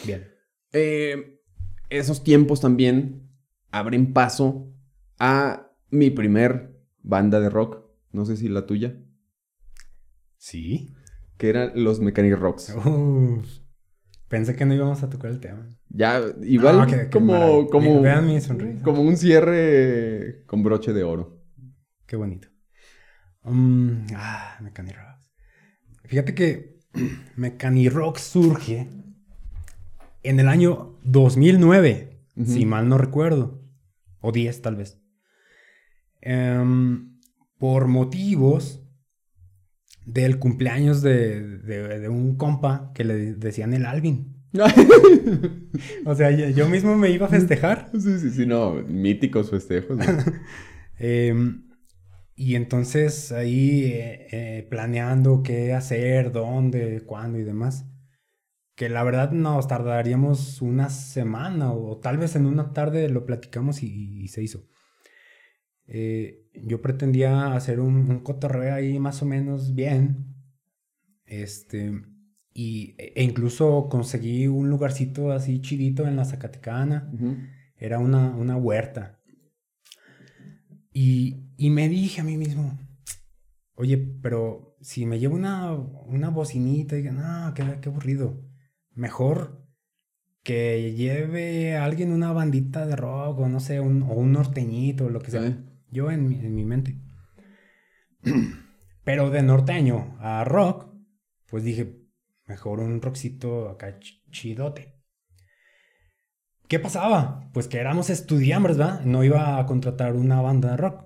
[0.05, 0.27] bien.
[0.71, 1.41] Eh,
[1.89, 3.29] esos tiempos también
[3.71, 4.72] abren paso
[5.25, 7.81] a mi primer banda de rock.
[8.11, 8.97] No sé si la tuya.
[10.37, 10.93] Sí.
[11.37, 12.75] Que eran los Mechanic Rocks.
[12.75, 13.47] Uf.
[14.27, 15.67] Pensé que no íbamos a tocar el tema.
[15.89, 18.83] Ya, igual No, como, como, Vean mi sonrisa.
[18.83, 21.39] como un cierre con broche de oro.
[22.05, 22.49] Qué bonito.
[23.43, 25.31] Mm, ah, Mechanic Rocks.
[26.05, 26.79] Fíjate que
[27.37, 28.89] Mechanic Rocks surge
[30.23, 32.51] en el año 2009, Ujú.
[32.51, 33.61] si mal no recuerdo.
[34.21, 35.02] O 10 tal vez.
[36.25, 37.19] Em,
[37.57, 38.81] por motivos
[40.05, 44.33] del cumpleaños de, de- de un compa que le decían el Alvin.
[46.05, 47.89] O sea, yo- mismo me iba a festejar.
[47.93, 49.97] sí, sí, sí, no, míticos festejos.
[50.99, 51.67] Em,
[52.35, 57.85] y entonces ahí eh, eh, planeando qué hacer, dónde, cuándo y demás.
[58.75, 63.83] Que la verdad nos tardaríamos una semana o, tal vez en una tarde lo platicamos
[63.83, 64.63] y, y se hizo.
[65.87, 70.35] Eh, yo pretendía hacer un, un cotorreo ahí más o menos bien.
[71.25, 71.91] Este,
[72.53, 77.11] y, e e incluso conseguí un lugarcito así chidito en la Zacatecana.
[77.77, 79.19] Era una, una huerta.
[80.91, 82.77] Y, y me dije a mí mismo,
[83.73, 88.45] oye, pero si me llevo una, una bocinita, y digo, no, qué, qué aburrido.
[88.91, 89.65] Mejor
[90.43, 95.05] que lleve a alguien una bandita de rock o no sé, un, o un norteñito
[95.05, 95.57] o lo que sea.
[95.93, 96.97] Yo en mi, en mi mente.
[99.03, 100.87] Pero de norteño a rock,
[101.49, 102.01] pues dije,
[102.47, 104.95] mejor un rockcito acá ch- chidote.
[106.67, 107.49] ¿Qué pasaba?
[107.53, 109.01] Pues que éramos estudiantes, ¿verdad?
[109.05, 111.05] No iba a contratar una banda de rock.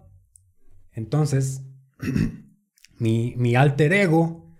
[0.93, 1.63] Entonces,
[2.99, 4.57] mi, mi alter ego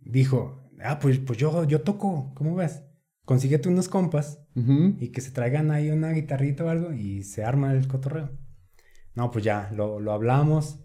[0.00, 2.82] dijo, ah, pues, pues yo, yo toco, ¿cómo ves?
[3.24, 4.40] Consíguete unos compas
[4.98, 8.30] y que se traigan ahí una guitarrita o algo y se arma el cotorreo.
[9.16, 10.78] No, pues ya, lo, lo hablamos.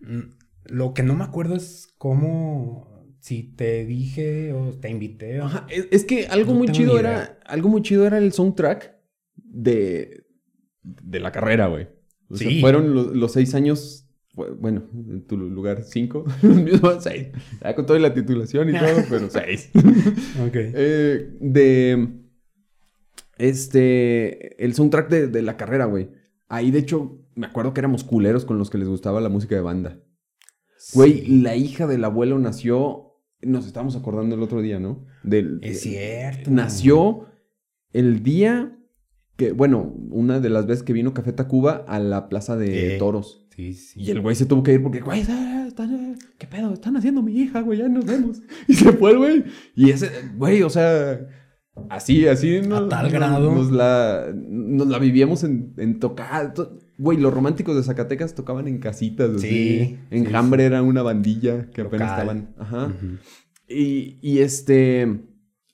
[0.00, 0.20] Mm,
[0.66, 5.40] Lo que no me acuerdo es cómo, si te dije o te invité.
[5.40, 7.38] o- Ajá, Es, es que algo No muy chido era.
[7.44, 8.94] Algo muy chido era el soundtrack
[9.36, 10.24] de.
[10.82, 11.88] de la carrera, güey.
[12.28, 12.60] O sea, Sí.
[12.60, 14.08] fueron lo- los seis años.
[14.34, 16.24] bu- Bueno, en tu lugar cinco.
[16.42, 17.28] Los mismos seis.
[17.62, 19.70] Ya con toda la titulación y todo, pero seis.
[19.74, 20.54] Ok.
[20.74, 22.08] Eh, de.
[23.38, 24.62] Este.
[24.64, 26.10] El soundtrack de, de la carrera, güey.
[26.48, 29.54] Ahí, de hecho, me acuerdo que éramos culeros con los que les gustaba la música
[29.54, 30.00] de banda.
[30.94, 33.02] Güey, Sí, la hija del abuelo nació.
[33.42, 35.04] Nos estábamos acordando el otro día, ¿no?
[35.22, 36.50] Del, Es cierto.
[36.50, 37.26] Nació
[37.92, 38.76] el día
[39.36, 42.98] que, bueno, una de las veces que vino Café Tacuba a la plaza de Eh.
[42.98, 43.46] toros.
[43.54, 44.00] Sí, sí.
[44.02, 46.72] Y el güey se tuvo que ir porque, güey, están, eh, ¿qué pedo?
[46.72, 48.40] Están haciendo mi hija, güey, ya nos vemos.
[48.68, 49.44] Y se fue el güey.
[49.74, 51.20] Y ese, güey, o sea,
[51.90, 52.60] así, así.
[52.62, 53.54] nos- tal grado.
[53.54, 56.54] Nos la, nos la vivíamos en, en tocar.
[56.54, 59.30] to- Güey, los románticos de Zacatecas tocaban en casitas.
[59.36, 59.48] así.
[59.48, 62.54] Sí, Enjambre era una bandilla que apenas estaban.
[62.58, 62.92] Ajá.
[63.68, 65.24] Y, y este.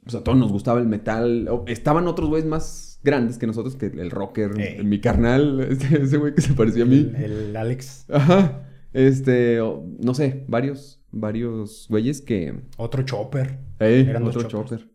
[0.03, 1.49] Pues a todos nos gustaba el metal.
[1.66, 4.85] Estaban otros güeyes más grandes que nosotros, que el rocker, Ey.
[4.85, 7.12] mi carnal, este- ese güey que se parecía a mí.
[7.16, 8.68] El, el Alex, Ajá.
[8.93, 9.59] Este,
[10.01, 12.62] no sé, varios, varios güeyes que.
[12.79, 13.61] otro chopper.
[13.79, 14.91] Ey, Eran otro chopper.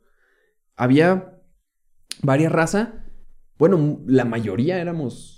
[0.75, 1.39] Había
[2.21, 2.89] varias razas.
[3.57, 5.36] Bueno, la mayoría éramos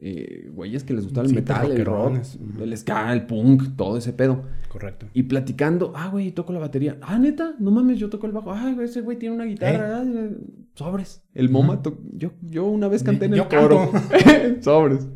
[0.00, 2.18] eh, güeyes que les gustaba el Sí, metal, el rock,
[2.60, 4.42] el ska, el punk, todo ese pedo.
[4.68, 5.06] Correcto.
[5.14, 6.98] Y platicando, ah, güey, toco la batería.
[7.02, 8.52] Ah, neta, no mames, yo toco el bajo.
[8.52, 9.98] Ah, ese güey tiene una guitarra.
[9.98, 10.36] Ah, eh,
[10.74, 11.22] sobres.
[11.34, 11.80] El MoMA,
[12.14, 13.90] yo, yo una vez canté en Yo el coro.
[14.60, 15.06] sobres.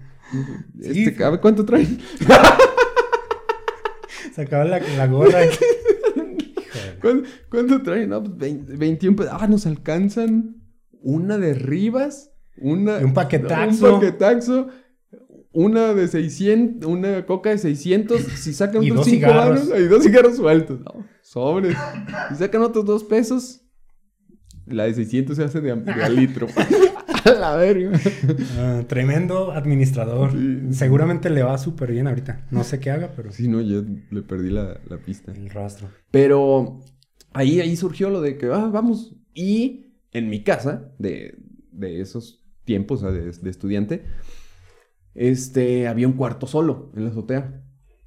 [0.81, 1.99] Este, a ver, ¿cuánto traen?
[4.33, 5.45] Sacaba la, la gorra.
[5.47, 6.55] y-
[7.01, 8.11] ¿Cuánto, cuánto traen?
[8.11, 9.33] No, pues 20 21 pesos.
[9.39, 10.57] Ah, nos alcanzan
[11.01, 12.99] una de Rivas, una...
[12.99, 13.95] Un paquetazo.
[13.95, 14.69] Un paquetazo.
[15.53, 19.69] Una de 600, una coca de 600, si sacan Y otros dos 5 cigarros.
[19.71, 20.81] varos, y dos cigarros sueltos.
[20.81, 21.77] No, sobres.
[22.31, 23.63] Si sacan otros 2 pesos,
[24.67, 26.47] la de 600 se hace de, de a litro.
[27.25, 27.99] a la verga.
[28.59, 30.33] Ah, tremendo administrador.
[30.33, 30.61] Sí.
[30.73, 32.47] Seguramente le va súper bien ahorita.
[32.51, 35.33] No sé qué haga, pero Sí, no, ya le perdí la, la pista.
[35.33, 35.89] el rastro.
[36.11, 36.81] Pero
[37.33, 39.15] ahí, ahí surgió lo de que, ah, vamos.
[39.35, 41.39] Y en mi casa, de,
[41.73, 44.05] de esos tiempos, o sea, de, de estudiante,
[45.15, 47.63] este, había un cuarto solo en la azotea.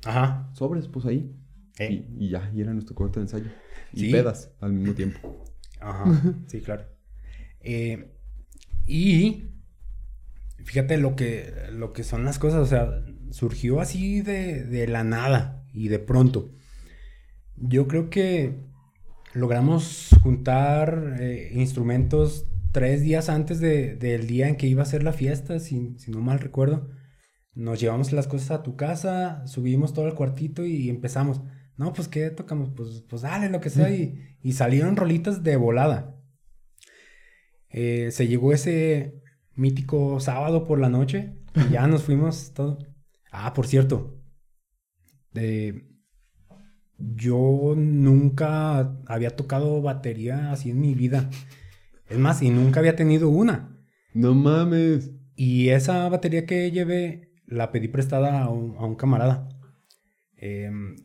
[0.05, 0.51] Ajá.
[0.53, 1.35] Sobres, pues ahí.
[1.79, 3.49] Eh, Y, y ya, y era nuestro cuarto de ensayo.
[3.93, 4.11] Y Sí.
[4.11, 5.43] pedas al mismo tiempo.
[5.79, 6.05] Ajá.
[6.47, 6.83] Sí, claro.
[7.61, 8.11] Eh,
[8.85, 9.49] y
[10.63, 12.59] fíjate lo que, lo que son las cosas.
[12.61, 16.51] O sea, surgió así de, de la nada y de pronto.
[17.55, 18.59] Yo creo que
[19.33, 25.03] logramos juntar eh, instrumentos tres días antes de- del día en que iba a ser
[25.03, 26.89] la fiesta, si, si no mal recuerdo.
[27.53, 31.41] Nos llevamos las cosas a tu casa, subimos todo al cuartito y empezamos.
[31.77, 32.69] No, pues ¿qué tocamos?
[32.75, 33.89] Pues, pues dale, lo que sea.
[33.93, 36.15] Y, y salieron rolitas de volada.
[37.69, 39.21] Eh, se llegó ese
[39.55, 42.79] mítico sábado por la noche y ya nos fuimos todo.
[43.31, 44.15] Ah, por cierto.
[45.35, 45.85] eh,
[46.97, 51.29] yo nunca había tocado batería así en mi vida.
[52.09, 53.77] Es más, y nunca había tenido una.
[54.13, 55.11] No mames.
[55.35, 59.49] Y esa batería que llevé la pedí prestada a un, a un camarada.
[60.35, 60.95] Em,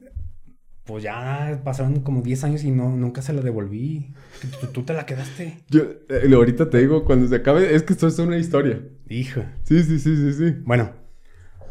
[0.84, 4.14] pues ya pasaron como 10 años y no, nunca se la devolví.
[4.60, 5.64] Tú, tú te la quedaste.
[5.70, 8.82] Yo, eh, ahorita te digo, cuando se acabe, es que esto es una historia.
[9.08, 9.42] Hijo.
[9.64, 10.56] Sí, sí, sí, sí, sí.
[10.64, 10.92] Bueno.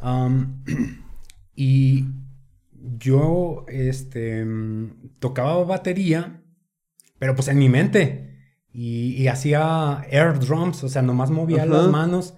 [1.55, 2.05] y
[2.97, 6.43] yo, este, mm, tocaba batería,
[7.19, 8.32] pero pues en mi mente.
[8.73, 12.33] Y, y hacía air drums, o sea, nomás movía las manos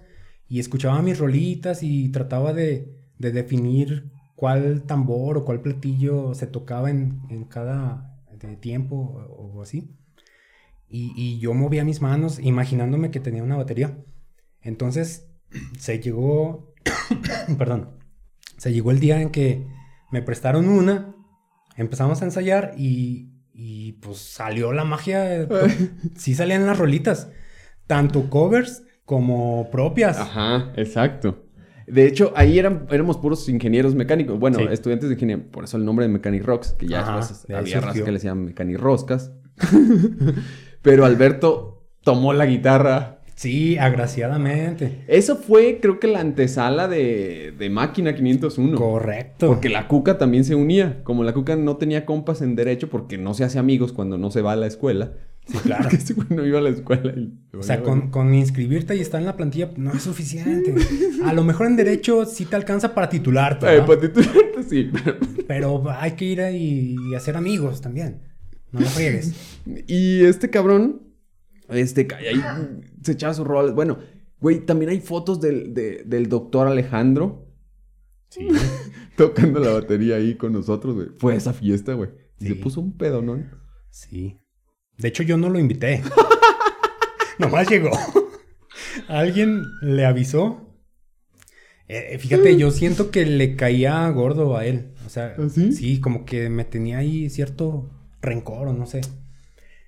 [0.48, 6.46] y escuchaba mis rolitas y trataba de, de definir cuál tambor o cuál platillo se
[6.46, 9.96] tocaba en, en cada de tiempo o, o así.
[10.88, 13.98] Y, y yo movía mis manos imaginándome que tenía una batería.
[14.62, 15.28] Entonces
[15.78, 16.74] se llegó,
[17.58, 17.98] perdón,
[18.56, 19.66] se llegó el día en que
[20.10, 21.14] me prestaron una,
[21.76, 25.48] empezamos a ensayar y, y pues salió la magia.
[26.16, 27.30] Sí salían las rolitas,
[27.86, 30.18] tanto covers como propias.
[30.18, 31.42] Ajá, exacto.
[31.86, 34.38] De hecho, ahí eran, éramos puros ingenieros mecánicos.
[34.38, 34.66] Bueno, Sí.
[34.70, 35.46] estudiantes de ingeniería.
[35.50, 38.04] Por eso el nombre de Mechanic Rocks, que ya Ajá, después había raza surgió.
[38.04, 39.32] que le decían Mechanic Roscas.
[40.82, 43.15] Pero Alberto tomó la guitarra.
[43.36, 45.04] Sí, agraciadamente.
[45.08, 48.76] Eso fue, creo que la antesala de, de Máquina 501.
[48.78, 49.46] Correcto.
[49.48, 51.02] Porque la Cuca también se unía.
[51.04, 54.30] Como la Cuca no tenía compas en derecho porque no se hace amigos cuando no
[54.30, 55.12] se va a la escuela.
[55.46, 55.82] Sí, claro.
[55.84, 57.12] Porque ese güey no iba a la escuela.
[57.16, 60.74] y- O sea, con, con inscribirte y estar en la plantilla no es suficiente.
[61.24, 64.90] A lo mejor en derecho sí te alcanza para titularte, Eh, para titularte, sí.
[64.92, 65.16] pero-
[65.46, 68.22] pero hay que ir ahí y hacer amigos también.
[68.72, 69.34] No lo friegues.
[69.86, 71.02] Y este cabrón,
[71.68, 72.42] este, ahí
[73.02, 73.74] se echaba sus roles.
[73.74, 73.98] Bueno,
[74.40, 77.44] güey, también hay fotos del, de- del doctor Alejandro
[78.28, 78.48] Sí.
[79.16, 81.08] tocando la batería ahí con nosotros, güey.
[81.18, 82.10] Fue esa fiesta, güey.
[82.40, 83.42] Y se puso un pedo, ¿no?
[83.90, 84.38] Sí.
[84.98, 86.02] De hecho, yo no lo invité.
[87.38, 87.90] Nomás llegó.
[89.08, 90.62] Alguien le avisó.
[91.88, 94.92] Eh, fíjate, yo siento que le caía gordo a él.
[95.06, 95.72] O sea, ¿Ah, sí?
[95.72, 97.90] sí, como que me tenía ahí cierto
[98.20, 99.02] rencor o no sé.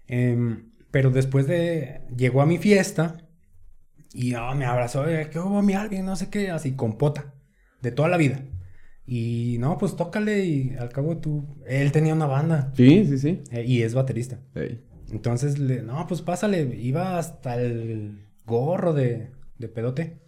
[0.07, 2.03] Em, pero después de.
[2.17, 3.29] Llegó a mi fiesta
[4.13, 5.09] y ah, me abrazó.
[5.09, 6.07] eh, ¿Qué hubo, mi alguien?
[6.07, 7.35] No sé qué, así, con pota.
[7.83, 8.43] De toda la vida.
[9.07, 11.45] Y no, pues tócale y al cabo tú.
[11.67, 13.43] Él tenía una banda Sí, sí, sí.
[13.51, 14.41] eh, y es baterista.
[15.11, 16.63] Entonces, le, no, pues pásale.
[16.79, 20.21] Iba hasta el gorro de, de pedote.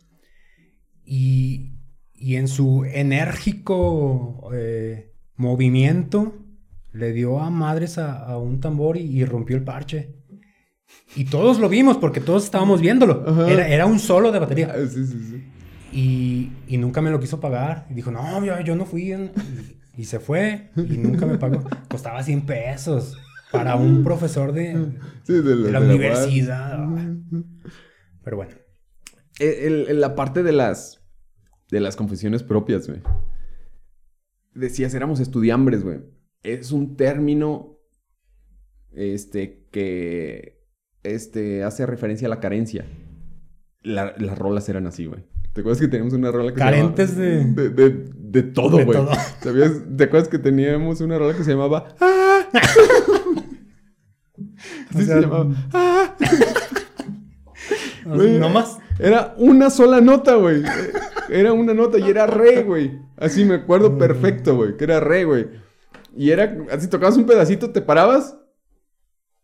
[1.04, 1.72] Y,
[2.14, 6.34] y en su enérgico eh, movimiento,
[6.92, 10.19] le dio a madres a, a un tambor y, y rompió el parche.
[11.16, 13.24] Y todos lo vimos porque todos estábamos viéndolo.
[13.26, 13.50] Ajá.
[13.50, 14.72] Era, era un solo de batería.
[14.74, 15.44] Ah, sí, sí, sí.
[15.92, 17.86] Y, y nunca me lo quiso pagar.
[17.90, 19.10] Y dijo, no, yo, yo no fui.
[19.12, 19.32] en-".
[19.96, 21.64] Y, y se fue y nunca me pagó.
[21.88, 23.18] Costaba 100 pesos
[23.50, 24.74] para un profesor de,
[25.24, 26.78] Sí, de la, de la de universidad.
[28.22, 28.52] Pero bueno.
[29.40, 30.98] El- el- la parte de las
[31.70, 33.00] de las confesiones propias, güey.
[34.54, 35.98] Decías, éramos estudiambres, güey.
[36.42, 37.78] Es un término
[38.92, 40.59] este que
[41.02, 42.84] este hace referencia a la carencia.
[43.82, 45.24] La- las rolas eran así, güey.
[45.52, 47.62] ¿Te acuerdas que teníamos una rola que Carentes se llamaba...
[47.62, 47.68] de...
[47.70, 48.98] De, de, de todo, güey.
[49.42, 49.72] ¿Sabías?
[49.96, 51.88] ¿Te acuerdas que teníamos una rola que se llamaba...
[52.00, 52.40] ¡Ah!
[54.90, 55.54] Así O sea, se llamaba.
[55.72, 56.16] ¡Ah!
[58.06, 58.78] Güey, no más.
[58.98, 60.62] Era una sola nota, güey.
[61.28, 62.98] Era una nota y era re, güey.
[63.16, 64.76] Así me acuerdo perfecto, güey.
[64.76, 65.48] Que era re, güey.
[66.16, 68.36] Y era así, tocabas un pedacito, te parabas.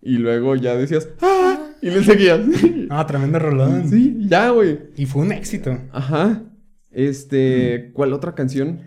[0.07, 1.59] Y luego ya decías, ¡ah!
[1.83, 2.41] Y le seguías.
[2.89, 3.89] Ah, tremendo rolón.
[3.91, 4.79] Sí, ya, güey.
[4.97, 5.77] Y fue un éxito.
[5.91, 6.45] Ajá.
[6.93, 8.83] Este, ¿cuál otra canción?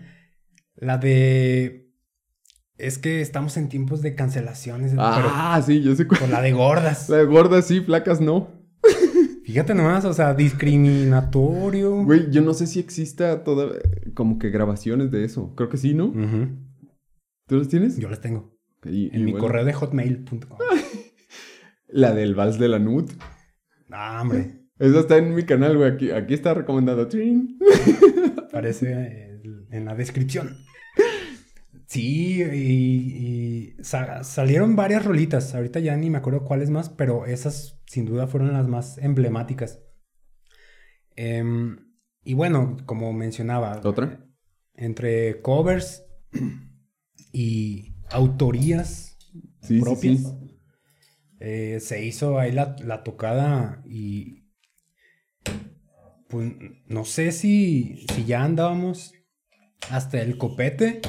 [0.76, 1.92] La de.
[2.78, 4.94] Es que estamos en tiempos de cancelaciones.
[4.96, 6.20] Ah, sí, yo sé cuál.
[6.20, 7.10] por la de gordas.
[7.10, 8.48] La de gordas sí, flacas no.
[9.44, 12.02] Fíjate nomás, o sea, discriminatorio.
[12.04, 13.68] Güey, yo no sé si exista toda
[14.14, 15.54] como que grabaciones de eso.
[15.56, 16.06] Creo que sí, ¿no?
[16.06, 16.48] Ujú.
[17.46, 17.98] ¿Tú los tienes?
[17.98, 18.56] Yo las tengo.
[18.86, 20.58] Y- En mi correo de hotmail.com.
[21.92, 23.10] La del vals de la Nut.
[23.90, 24.60] Ah, hombre.
[24.78, 25.90] Esa está en mi canal, güey.
[25.92, 27.08] Aquí, aquí está recomendado.
[28.48, 30.56] Aparece en la descripción.
[31.86, 35.54] Sí, y, y sa- salieron varias rolitas.
[35.54, 39.80] Ahorita ya ni me acuerdo cuáles más, pero esas sin duda fueron las más emblemáticas.
[41.16, 41.76] Em,
[42.22, 44.24] y bueno, como mencionaba, ¿Otra?
[44.74, 46.04] entre covers
[47.32, 49.16] y autorías
[49.62, 50.49] Sí, sí, propias, sí.
[51.40, 54.44] Eh, se hizo ahí la, la tocada y
[56.28, 56.52] pues
[56.86, 59.12] no sé si, si ya andábamos
[59.90, 61.00] hasta el copete,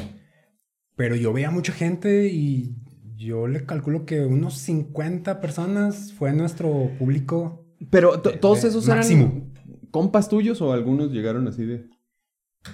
[0.95, 2.75] pero yo veía mucha gente y
[3.17, 7.67] yo le calculo que unos 50 personas fue nuestro público.
[7.91, 9.25] Pero de- todos de esos máximo.
[9.25, 9.53] eran
[9.91, 11.85] compas tuyos o algunos llegaron así de.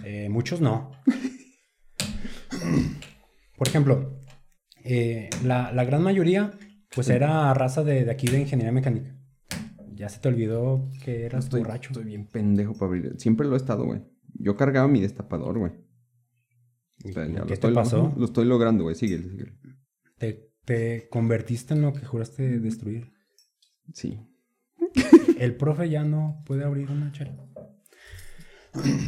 [0.06, 0.92] Eh, muchos no.
[3.58, 4.20] Por ejemplo,
[4.84, 6.52] eh, la, la gran mayoría
[6.98, 9.16] pues era raza de, de aquí de ingeniería mecánica.
[9.96, 11.90] Ya se te olvidó que eras Estoy, borracho.
[11.92, 13.16] estoy bien pendejo para abrir.
[13.18, 14.02] Siempre lo he estado, güey.
[14.34, 15.72] Yo cargaba mi destapador, güey.
[17.06, 18.14] O sea, ya lo ¿Qué estoy- te pasó?
[18.18, 18.96] Lo estoy logrando, güey.
[18.96, 19.54] Síguele, síguele.
[20.18, 23.12] Te, te convertiste en lo que juraste destruir.
[23.94, 24.20] Sí.
[25.40, 27.36] El profe ya no puede abrir una chela.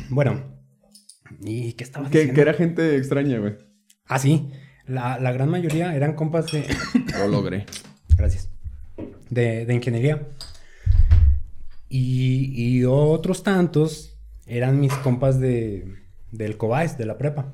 [0.10, 0.42] Bueno,
[1.42, 2.36] ¿y qué estabas Que, diciendo?
[2.36, 3.56] que era gente extraña, güey.
[4.06, 4.50] Ah, sí.
[4.90, 6.66] La, la gran mayoría eran compas de...
[7.20, 7.66] Lo logré.
[8.18, 8.50] Gracias.
[9.30, 10.28] De, de ingeniería.
[11.88, 15.96] Y, y otros tantos eran mis compas de,
[16.32, 17.54] del Cobais, de la prepa.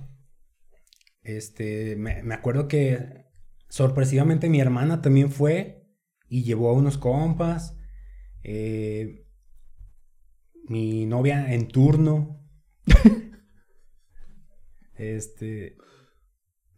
[1.24, 3.26] Este, me, me acuerdo que
[3.68, 5.86] sorpresivamente mi hermana también fue
[6.30, 7.76] y llevó a unos compas.
[8.44, 9.26] Eh,
[10.68, 12.42] mi novia en turno.
[14.96, 15.76] este.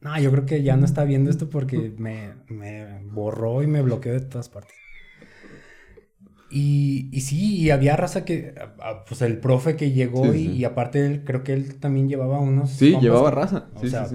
[0.02, 3.82] No, yo creo que ya no está viendo esto porque me, me borró y me
[3.82, 4.76] bloqueó de todas partes.
[6.50, 8.54] Y, y sí, y había raza que,
[9.08, 10.52] pues el profe que llegó Sí, y, sí.
[10.54, 12.72] y aparte él, creo que él también llevaba unos...
[12.72, 13.68] Sí, llevaba raza.
[13.76, 14.08] o Sí, sea.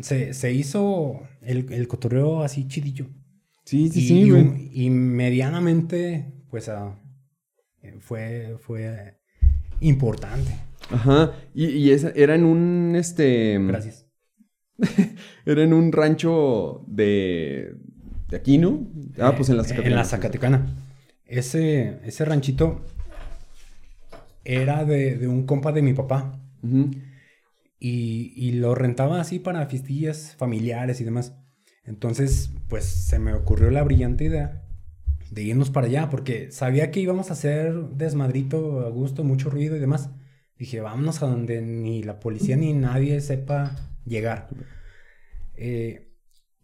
[0.00, 3.06] Se, se hizo el, el cotorreo así chidillo.
[3.64, 4.42] Sí, sí, y, sí, y güey.
[4.42, 6.98] un- y medianamente, pues, ah,
[7.82, 9.18] eh, fue, fue
[9.80, 10.50] importante.
[10.90, 11.32] Ajá.
[11.54, 13.56] Y, y esa, era en un, este...
[13.64, 14.01] Gracias.
[15.46, 17.76] Era en un rancho de...
[18.28, 18.86] De aquí, ¿no?
[19.18, 19.90] Ah, pues en la Eh, Zacatecana.
[19.90, 20.76] En la Zacatecana.
[21.26, 22.84] Ese, ese ranchito
[24.44, 26.40] era de, de un compa de mi papá.
[27.78, 31.34] Y, y lo rentaba así para fiestillas familiares y demás.
[31.84, 34.62] Entonces, pues se me ocurrió la brillante idea
[35.30, 39.76] de irnos para allá, porque sabía que íbamos a hacer desmadrito a gusto, mucho ruido
[39.76, 40.10] y demás.
[40.58, 44.48] Dije, vámonos a donde ni la policía ni nadie sepa llegar.
[45.54, 46.12] Eh,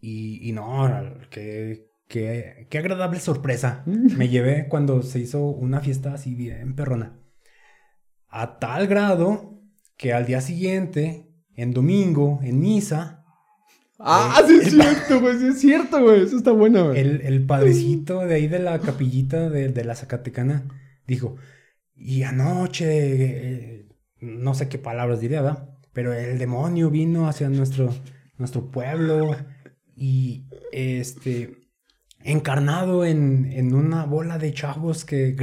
[0.01, 0.89] y, y no,
[1.29, 3.83] qué, qué, qué agradable sorpresa.
[3.85, 7.19] Me llevé cuando se hizo una fiesta así bien perrona.
[8.29, 9.61] A tal grado
[9.97, 13.15] que al día siguiente, en domingo, en misa,
[14.01, 15.37] Ah, sí es cierto, güey.
[15.39, 16.23] Sí es cierto, güey.
[16.23, 16.99] Eso está bueno, güey.
[16.99, 20.63] el, el padrecito de ahí de la capillita de, de la Zacatecana
[21.05, 21.35] dijo,
[21.95, 23.89] y anoche, eh,
[24.21, 25.69] no sé qué palabras diría, ¿verdad?
[25.99, 27.93] Pero el demonio vino hacia nuestro,
[28.37, 29.35] nuestro pueblo
[29.97, 31.57] y este,
[32.23, 35.35] encarnado en, en una bola de chavos que,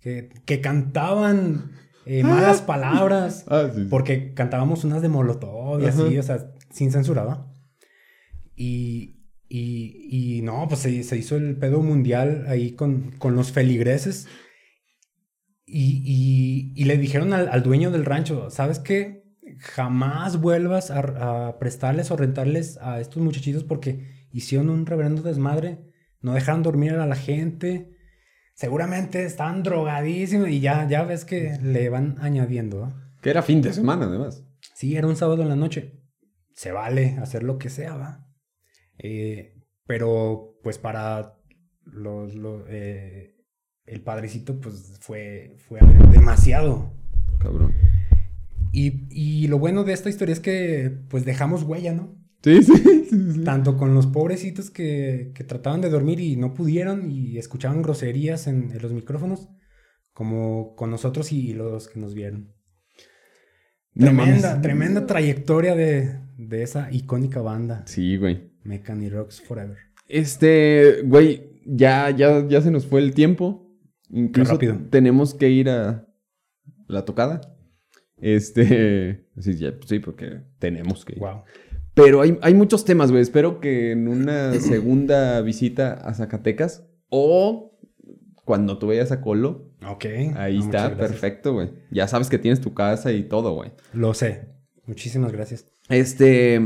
[0.00, 1.72] que, que cantaban
[2.06, 3.44] eh, malas palabras.
[3.50, 3.82] Ah, sí.
[3.82, 3.88] sí.
[3.90, 6.02] Porque cantábamos unas de Molotov y Ajá.
[6.06, 7.54] así, o sea, sin censura, ¿va?
[8.56, 13.52] Y, y, y no, pues se, se hizo el pedo mundial ahí con, con los
[13.52, 14.28] feligreses.
[15.66, 19.19] Y, y, y le dijeron al, al dueño del rancho, ¿sabes qué?
[19.60, 25.78] Jamás vuelvas a, a prestarles o rentarles a estos muchachitos porque hicieron un reverendo desmadre,
[26.20, 27.96] no dejaron dormir a la gente,
[28.54, 32.92] seguramente estaban drogadísimos y ya, ya ves que le van añadiendo.
[33.22, 34.44] Que era fin de semana, además.
[34.74, 36.00] Sí, era un sábado en la noche.
[36.54, 38.26] Se vale hacer lo que sea, ¿va?
[38.98, 39.54] Eh,
[39.86, 41.38] pero pues para
[41.84, 43.34] los, los, eh,
[43.86, 45.80] el padrecito pues fue, fue
[46.12, 46.92] demasiado.
[47.38, 47.74] Cabrón.
[48.72, 52.16] Y, y lo bueno de esta historia es que pues dejamos huella, ¿no?
[52.42, 53.44] Sí, sí, sí, sí.
[53.44, 58.46] Tanto con los pobrecitos que, que trataban de dormir y no pudieron y escuchaban groserías
[58.46, 59.48] en, en los micrófonos,
[60.12, 62.54] como con nosotros y los que nos vieron.
[63.94, 64.62] No Tremenda, mames.
[64.62, 68.52] tremenda trayectoria de, de esa icónica banda, Sí, güey.
[68.62, 69.76] Mechanic Rocks Forever.
[70.06, 73.68] Este, güey, ya, ya, ya se nos fue el tiempo.
[74.08, 74.78] Incluso rápido.
[74.90, 76.06] tenemos que ir a
[76.88, 77.40] la tocada.
[78.20, 81.18] Este, sí, ya, sí, porque tenemos que ir.
[81.20, 81.42] Wow.
[81.94, 83.22] Pero hay, hay muchos temas, güey.
[83.22, 87.78] Espero que en una segunda visita a Zacatecas o
[88.44, 90.04] cuando tú vayas a Colo, Ok.
[90.36, 91.70] ahí No, está, perfecto, güey.
[91.90, 93.72] Ya sabes que tienes tu casa y todo, güey.
[93.92, 94.48] Lo sé.
[94.86, 95.66] Muchísimas gracias.
[95.88, 96.60] Este,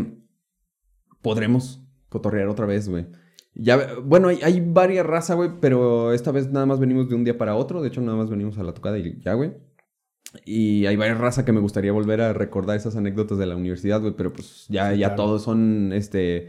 [1.23, 3.07] podremos cotorrear otra vez, güey.
[3.55, 7.25] Ya, bueno, hay, hay varias razas, güey, pero esta vez nada más venimos de un
[7.25, 7.83] día para otro.
[7.83, 9.53] De hecho, nada más venimos a la tocada y ya, güey.
[10.45, 14.01] Y hay varias razas que me gustaría volver a recordar esas anécdotas de la universidad,
[14.01, 15.23] güey, pero pues ya, Sí, ya claro.
[15.23, 16.49] todos son, este,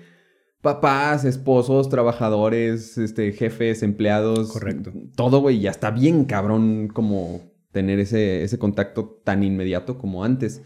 [0.62, 4.52] papás, esposos, trabajadores, este, jefes, empleados.
[4.52, 4.92] Correcto.
[5.16, 10.62] Todo, güey, ya está bien cabrón como tener ese, ese contacto tan inmediato como antes.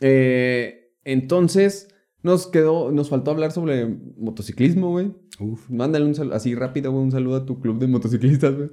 [0.00, 1.88] Eh, entonces,
[2.22, 5.12] nos quedó, nos faltó hablar sobre motociclismo, güey.
[5.38, 5.68] Uf.
[5.70, 8.70] Mándale un saludo, así rápido, güey, un saludo a tu club de motociclistas, güey.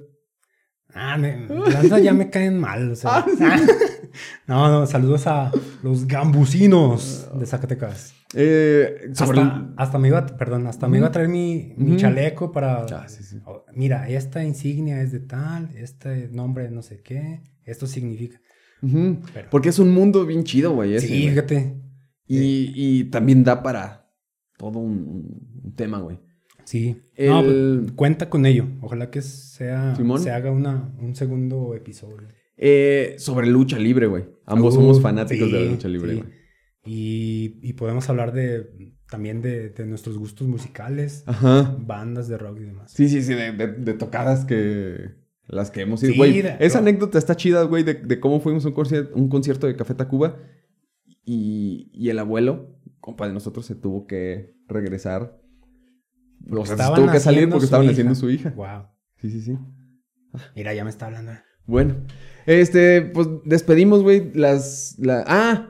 [0.94, 2.92] Ah, me, la neta ya me caen mal.
[2.92, 3.24] O sea.
[4.46, 5.50] no, no, saludos a
[5.82, 8.14] los gambusinos de Zacatecas.
[8.34, 12.50] Eh, sobre Hasta, hasta me iba, a- perdón, hasta me iba a traer mi, chaleco
[12.50, 12.84] para...
[12.84, 13.38] Ah, sí, sí.
[13.44, 18.40] Oh, Mira, esta insignia es de tal, este nombre no sé qué, esto significa...
[18.80, 20.94] Pero- Porque es un mundo bien chido, güey.
[20.94, 21.76] ese, sí, fíjate.
[22.26, 24.08] Y, y también da para
[24.56, 26.18] todo un, un tema, güey.
[26.64, 27.02] Sí.
[27.18, 28.66] No, pues, cuenta con ello.
[28.80, 30.20] Ojalá que sea, Simón.
[30.20, 32.28] se haga una, un segundo episodio.
[32.56, 34.24] Eh, sobre lucha libre, güey.
[34.46, 36.18] Ambos Uh, somos fanáticos de la lucha libre, sí.
[36.20, 36.30] güey.
[36.84, 41.76] Y, y podemos hablar de también de, de nuestros gustos musicales, Ajá.
[41.78, 42.92] bandas de rock y demás.
[42.92, 45.20] Sí, sí, sí, de, de- de tocadas que...
[45.48, 46.14] Las que hemos ido.
[46.16, 46.88] Güey, esa no.
[46.88, 49.94] anécdota está chida, güey, de, de cómo fuimos a un concierto, un concierto de Café
[49.94, 50.38] Tacuba
[51.24, 55.41] y, y el abuelo, compa de nosotros, se tuvo que regresar.
[56.50, 57.92] O sea, se Estaban tuvo que salir porque estaban hija.
[57.92, 58.50] haciendo su hija.
[58.56, 58.86] Wow.
[59.20, 59.58] Sí, sí, sí.
[60.56, 61.32] Mira, ya me está hablando.
[61.66, 61.94] Bueno,
[62.46, 65.68] este, pues despedimos, güey, las, la, ah,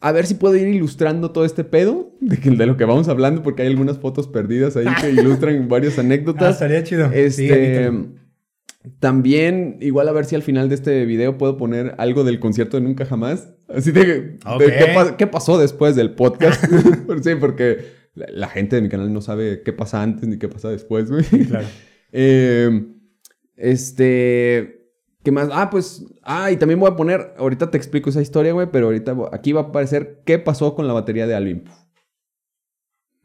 [0.00, 3.08] a ver si puedo ir ilustrando todo este pedo de, que- de lo que vamos
[3.08, 6.54] hablando, porque hay algunas fotos perdidas ahí que ilustran varias Ah, anécdotas.
[6.54, 7.10] estaría chido.
[7.12, 7.90] Este,
[8.98, 12.76] también, igual a ver si al final de este video puedo poner algo del concierto
[12.78, 13.52] de Nunca Jamás.
[13.68, 14.58] Así de, de Ok.
[14.60, 16.64] qué, pa- qué pasó después del podcast.
[17.22, 20.48] sí, porque la, la gente de mi canal no sabe qué pasa antes ni qué
[20.48, 21.24] pasa después, güey.
[21.46, 21.66] claro.
[22.14, 22.84] Eh,
[23.56, 24.90] este.
[25.22, 25.48] ¿Qué más?
[25.52, 26.04] Ah, pues.
[26.22, 27.32] Ah, y también voy a poner.
[27.38, 28.68] Ahorita te explico esa historia, güey.
[28.70, 31.64] Pero ahorita aquí va a aparecer qué pasó con la batería de Alvin.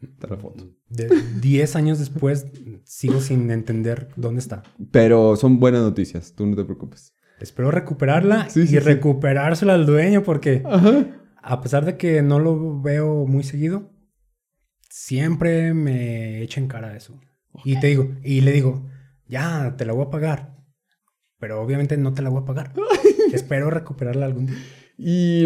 [0.02, 0.70] Está la foto.
[0.90, 1.10] De
[1.42, 2.46] 10 años después,
[2.84, 4.64] sigo sin entender dónde está.
[4.92, 6.34] Pero son buenas noticias.
[6.36, 7.14] Tú no te preocupes.
[7.40, 8.80] Espero recuperarla Sí, y sí, sí.
[8.80, 11.08] recuperársela al dueño porque Ajá.
[11.42, 13.92] a pesar de que no lo veo muy seguido,
[14.90, 17.20] siempre me echa en cara eso.
[17.66, 18.86] Y te digo, y le digo,
[19.28, 20.58] ya, te la voy a pagar.
[21.40, 22.74] Pero obviamente no te la voy a pagar.
[23.34, 24.58] Espero recuperarla algún día.
[24.98, 25.46] Y.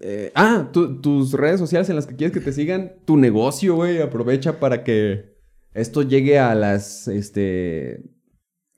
[0.00, 2.92] eh, ah, tu- tus redes sociales en las que quieres que te sigan.
[3.04, 4.00] Tu negocio, güey.
[4.02, 5.36] Aprovecha para que
[5.74, 7.08] esto llegue a las.
[7.08, 8.02] Este.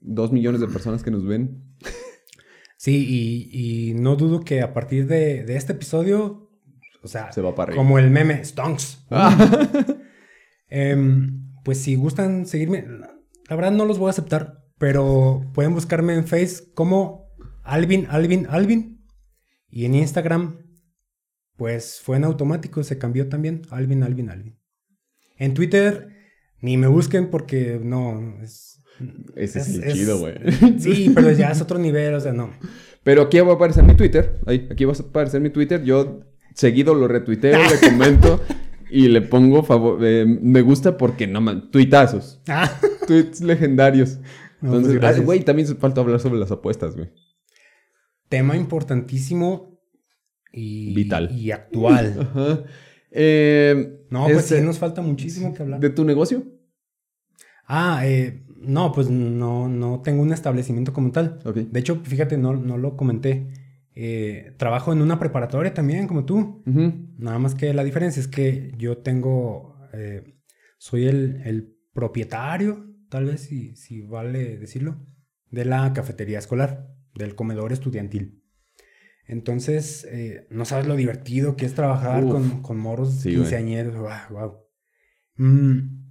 [0.00, 1.64] Dos millones de personas que nos ven.
[2.76, 6.43] Sí, y, y no dudo que a partir de, de este episodio,
[7.04, 7.82] o sea, Se va para arriba.
[7.82, 9.04] como el meme, Stonks.
[9.10, 9.86] Ah.
[10.68, 12.84] Em, pues si gustan seguirme,
[13.48, 17.28] la verdad no los voy a aceptar, pero pueden buscarme en Face como
[17.62, 19.04] Alvin, Alvin, Alvin.
[19.68, 20.58] Y en Instagram,
[21.56, 24.58] pues fue en automático, se cambió también, Alvin, Alvin, Alvin.
[25.36, 26.08] En Twitter,
[26.60, 28.80] ni me busquen porque no, es...
[29.34, 30.34] Ese es, es- el chido, güey.
[30.78, 32.50] Sí, pero ya es otro nivel, o sea, no.
[33.02, 34.40] Pero aquí va a aparecer mi Twitter.
[34.46, 35.82] Ahí, aquí va a aparecer mi Twitter.
[35.82, 36.20] Yo
[36.54, 38.40] seguido lo retuiteo, le comento
[38.90, 42.40] y le pongo favor, eh, me gusta porque no man, tuitazos.
[42.48, 42.70] Ah,
[43.06, 44.18] Tweets legendarios.
[44.60, 47.10] No, pues, Entonces, ah, güey, también falta hablar sobre las apuestas, güey.
[48.28, 49.78] tema importantísimo
[50.52, 50.94] y...
[50.94, 51.30] Vital.
[51.32, 52.16] Y actual.
[52.34, 52.64] Ajá.
[53.10, 55.80] Eh, No, pues este, sí, nos falta muchísimo que hablar.
[55.80, 56.44] ¿De tu negocio?
[57.66, 61.40] Ah, eh, No, pues no, no tengo un establecimiento como tal.
[61.44, 63.48] De hecho, fíjate, no, no lo comenté.
[63.96, 66.62] Eh, trabajo en una preparatoria también, como tú.
[66.66, 70.36] Nada más que la diferencia es que yo tengo, eh,
[70.78, 75.06] soy el, el propietario, tal vez si, si vale decirlo,
[75.50, 78.42] de la cafetería escolar, del comedor estudiantil.
[79.26, 82.32] Entonces, eh, no sabes lo divertido que es trabajar Uf.
[82.32, 83.96] con, con moros Sí, quinceañeros.
[83.96, 84.58] Wow, wow.
[85.36, 86.04] Mm,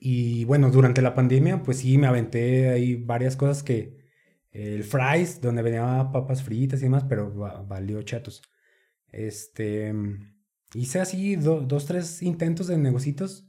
[0.00, 3.99] y bueno, durante la pandemia, pues sí, me aventé ahí varias cosas que...
[4.50, 8.42] El fries, donde venía papas fritas y demás, pero va- valió chatos.
[9.08, 9.92] Este...
[10.72, 13.48] Hice así do- dos, tres intentos de negocitos,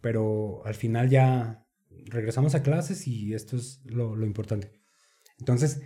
[0.00, 1.66] pero al final ya
[2.06, 4.72] regresamos a clases y esto es lo, lo importante.
[5.38, 5.82] Entonces,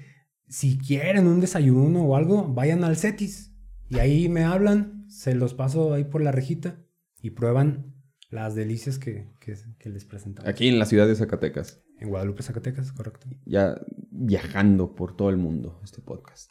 [0.49, 3.53] si quieren un desayuno o algo, vayan al CETIS
[3.89, 6.81] y ahí me hablan, se los paso ahí por la rejita
[7.21, 7.97] y prueban
[8.31, 10.49] las delicias que, que- que les presentamos.
[10.49, 11.83] Aquí en la ciudad de Zacatecas.
[12.01, 13.27] En Guadalupe, Zacatecas, correcto.
[13.45, 13.75] Ya
[14.11, 16.51] viajando por todo el mundo este podcast.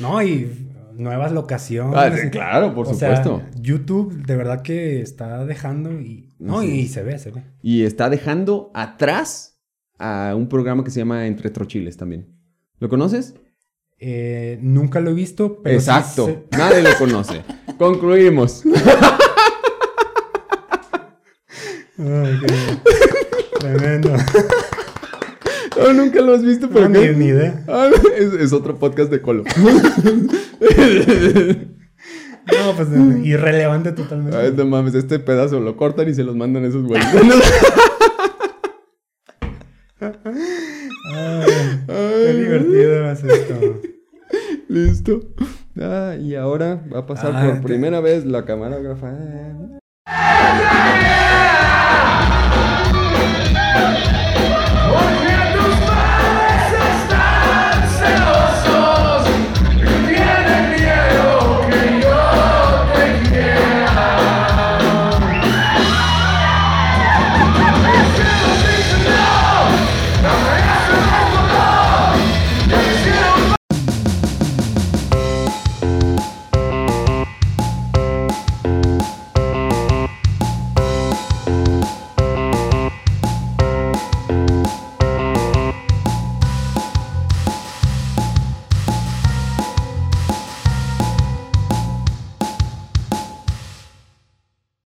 [0.00, 0.50] No, y
[0.94, 1.94] nuevas locaciones.
[1.96, 3.42] Ah, sí, claro, por O sea, supuesto.
[3.60, 6.30] YouTube de verdad que está dejando y...
[6.38, 6.80] No, Sí.
[6.80, 7.44] y se ve, se ve.
[7.62, 9.60] Y está dejando atrás
[9.98, 12.26] a un programa que se llama Entre Trochiles también.
[12.80, 13.34] ¿Lo conoces?
[13.98, 15.78] Eh, nunca lo he visto, pero...
[15.78, 16.46] sí Exacto.
[16.58, 17.42] Nadie lo conoce.
[17.78, 18.64] Concluimos.
[21.98, 23.21] Ay, qué-
[23.62, 24.10] Tremendo.
[25.74, 27.64] No, nunca lo has visto, pero No, ni, ni idea.
[27.66, 29.42] Ah, es, es otro podcast de Colo.
[32.44, 32.88] No, pues
[33.24, 34.36] irrelevante totalmente.
[34.36, 37.06] Ay, no mames, este pedazo lo cortan y se los mandan esos güeyes.
[40.00, 41.44] Ay,
[41.88, 43.80] qué divertido es esto.
[44.68, 45.20] Listo.
[45.80, 49.12] Ah, y ahora va a pasar Ah, por te- primera vez la camarógrafa.
[53.74, 54.21] Yeah.